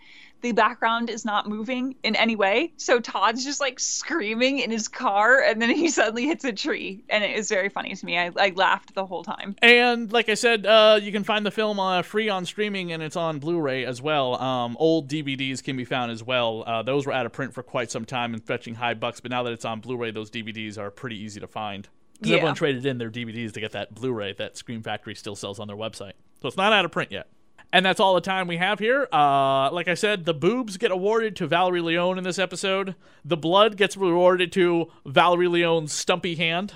[0.42, 2.74] the background is not moving in any way.
[2.78, 7.04] So Todd's just like screaming in his car and then he suddenly hits a tree.
[7.10, 8.18] And it is very funny to me.
[8.18, 9.56] I, I laughed the whole time.
[9.62, 13.02] And like I said, uh, you can find the film uh, free on streaming and
[13.04, 14.42] it's on Blu ray as well.
[14.42, 16.64] Um, old DVDs can be found as well.
[16.66, 19.32] Uh, those were out of print for quite some time and fetching high bucks, but
[19.32, 21.88] now that it's on Blu ray, those DVDs are pretty easy to find.
[22.14, 22.38] Because yeah.
[22.38, 25.60] everyone traded in their DVDs to get that Blu ray that Scream Factory still sells
[25.60, 26.14] on their website.
[26.42, 27.28] So it's not out of print yet.
[27.74, 29.08] And that's all the time we have here.
[29.14, 32.96] Uh, like I said, the boobs get awarded to Valerie Leon in this episode.
[33.24, 36.74] The blood gets rewarded to Valerie Leon's stumpy hand.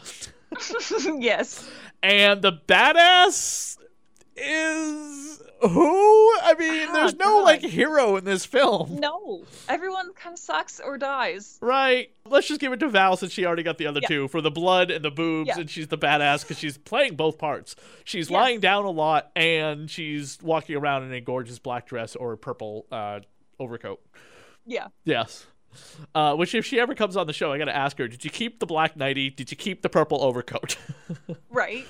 [1.20, 1.70] yes.
[2.02, 3.78] And the badass
[4.38, 5.35] is
[5.68, 6.32] who?
[6.42, 7.44] I mean, there's no God.
[7.44, 8.98] like hero in this film.
[9.00, 11.58] No, everyone kind of sucks or dies.
[11.62, 12.12] Right.
[12.26, 14.08] Let's just give it to Val since she already got the other yeah.
[14.08, 15.60] two for the blood and the boobs, yeah.
[15.60, 17.76] and she's the badass because she's playing both parts.
[18.04, 18.34] She's yes.
[18.34, 22.38] lying down a lot and she's walking around in a gorgeous black dress or a
[22.38, 23.20] purple uh,
[23.60, 24.02] overcoat.
[24.66, 24.88] Yeah.
[25.04, 25.46] Yes.
[26.14, 28.24] Uh, which, if she ever comes on the show, I got to ask her: Did
[28.24, 29.30] you keep the black nightie?
[29.30, 30.78] Did you keep the purple overcoat?
[31.50, 31.86] right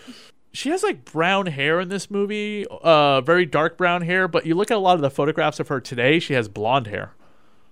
[0.55, 4.27] she has like brown hair in this movie, uh, very dark brown hair.
[4.27, 6.87] But you look at a lot of the photographs of her today; she has blonde
[6.87, 7.13] hair.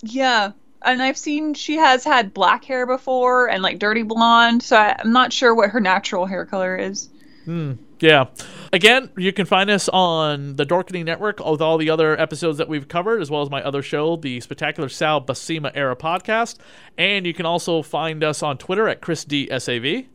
[0.01, 4.63] Yeah, and I've seen she has had black hair before and like dirty blonde.
[4.63, 7.09] So I, am not sure what her natural hair color is.
[7.45, 7.73] Hmm.
[7.99, 8.25] Yeah.
[8.73, 12.67] Again, you can find us on the Dorkening Network with all the other episodes that
[12.67, 16.57] we've covered, as well as my other show, the Spectacular Sal Basima Era podcast.
[16.97, 20.09] And you can also find us on Twitter at Chris D S A V.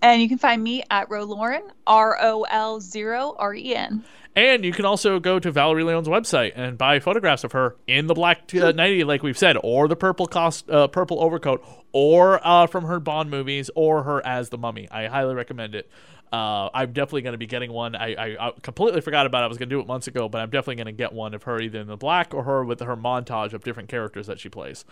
[0.00, 4.04] And you can find me at Roloren, R O L 0 R E N.
[4.36, 8.06] And you can also go to Valerie Leon's website and buy photographs of her in
[8.06, 12.38] the black uh, nightie, like we've said, or the purple cost, uh, purple overcoat, or
[12.46, 14.88] uh, from her Bond movies, or her as the Mummy.
[14.92, 15.90] I highly recommend it.
[16.32, 17.96] Uh, I'm definitely going to be getting one.
[17.96, 19.44] I, I, I, completely forgot about it.
[19.46, 21.32] I was going to do it months ago, but I'm definitely going to get one
[21.32, 24.38] of her either in the black or her with her montage of different characters that
[24.38, 24.84] she plays.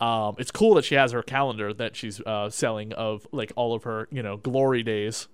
[0.00, 3.74] Um, it's cool that she has her calendar that she's uh, selling of like all
[3.74, 5.28] of her you know glory days.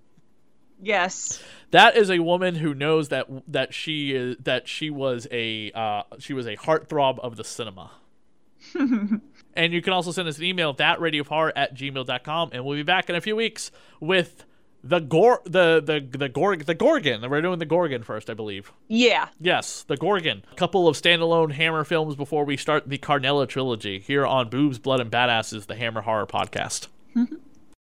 [0.83, 1.43] Yes.
[1.73, 6.03] That is a woman who knows that that she is that she was a uh,
[6.19, 7.93] she was a heartthrob of the cinema.
[8.75, 13.09] and you can also send us an email thatradiohorror at gmail.com and we'll be back
[13.09, 14.45] in a few weeks with
[14.83, 17.29] the Gor the the the Gorg the Gorgon.
[17.29, 18.73] We're doing the Gorgon first, I believe.
[18.89, 19.29] Yeah.
[19.41, 20.45] Yes, the Gorgon.
[20.51, 24.79] A couple of standalone Hammer films before we start the Carmilla trilogy here on Boobs,
[24.79, 26.89] Blood, and Badasses, the Hammer Horror Podcast.
[27.15, 27.37] Mm-hmm.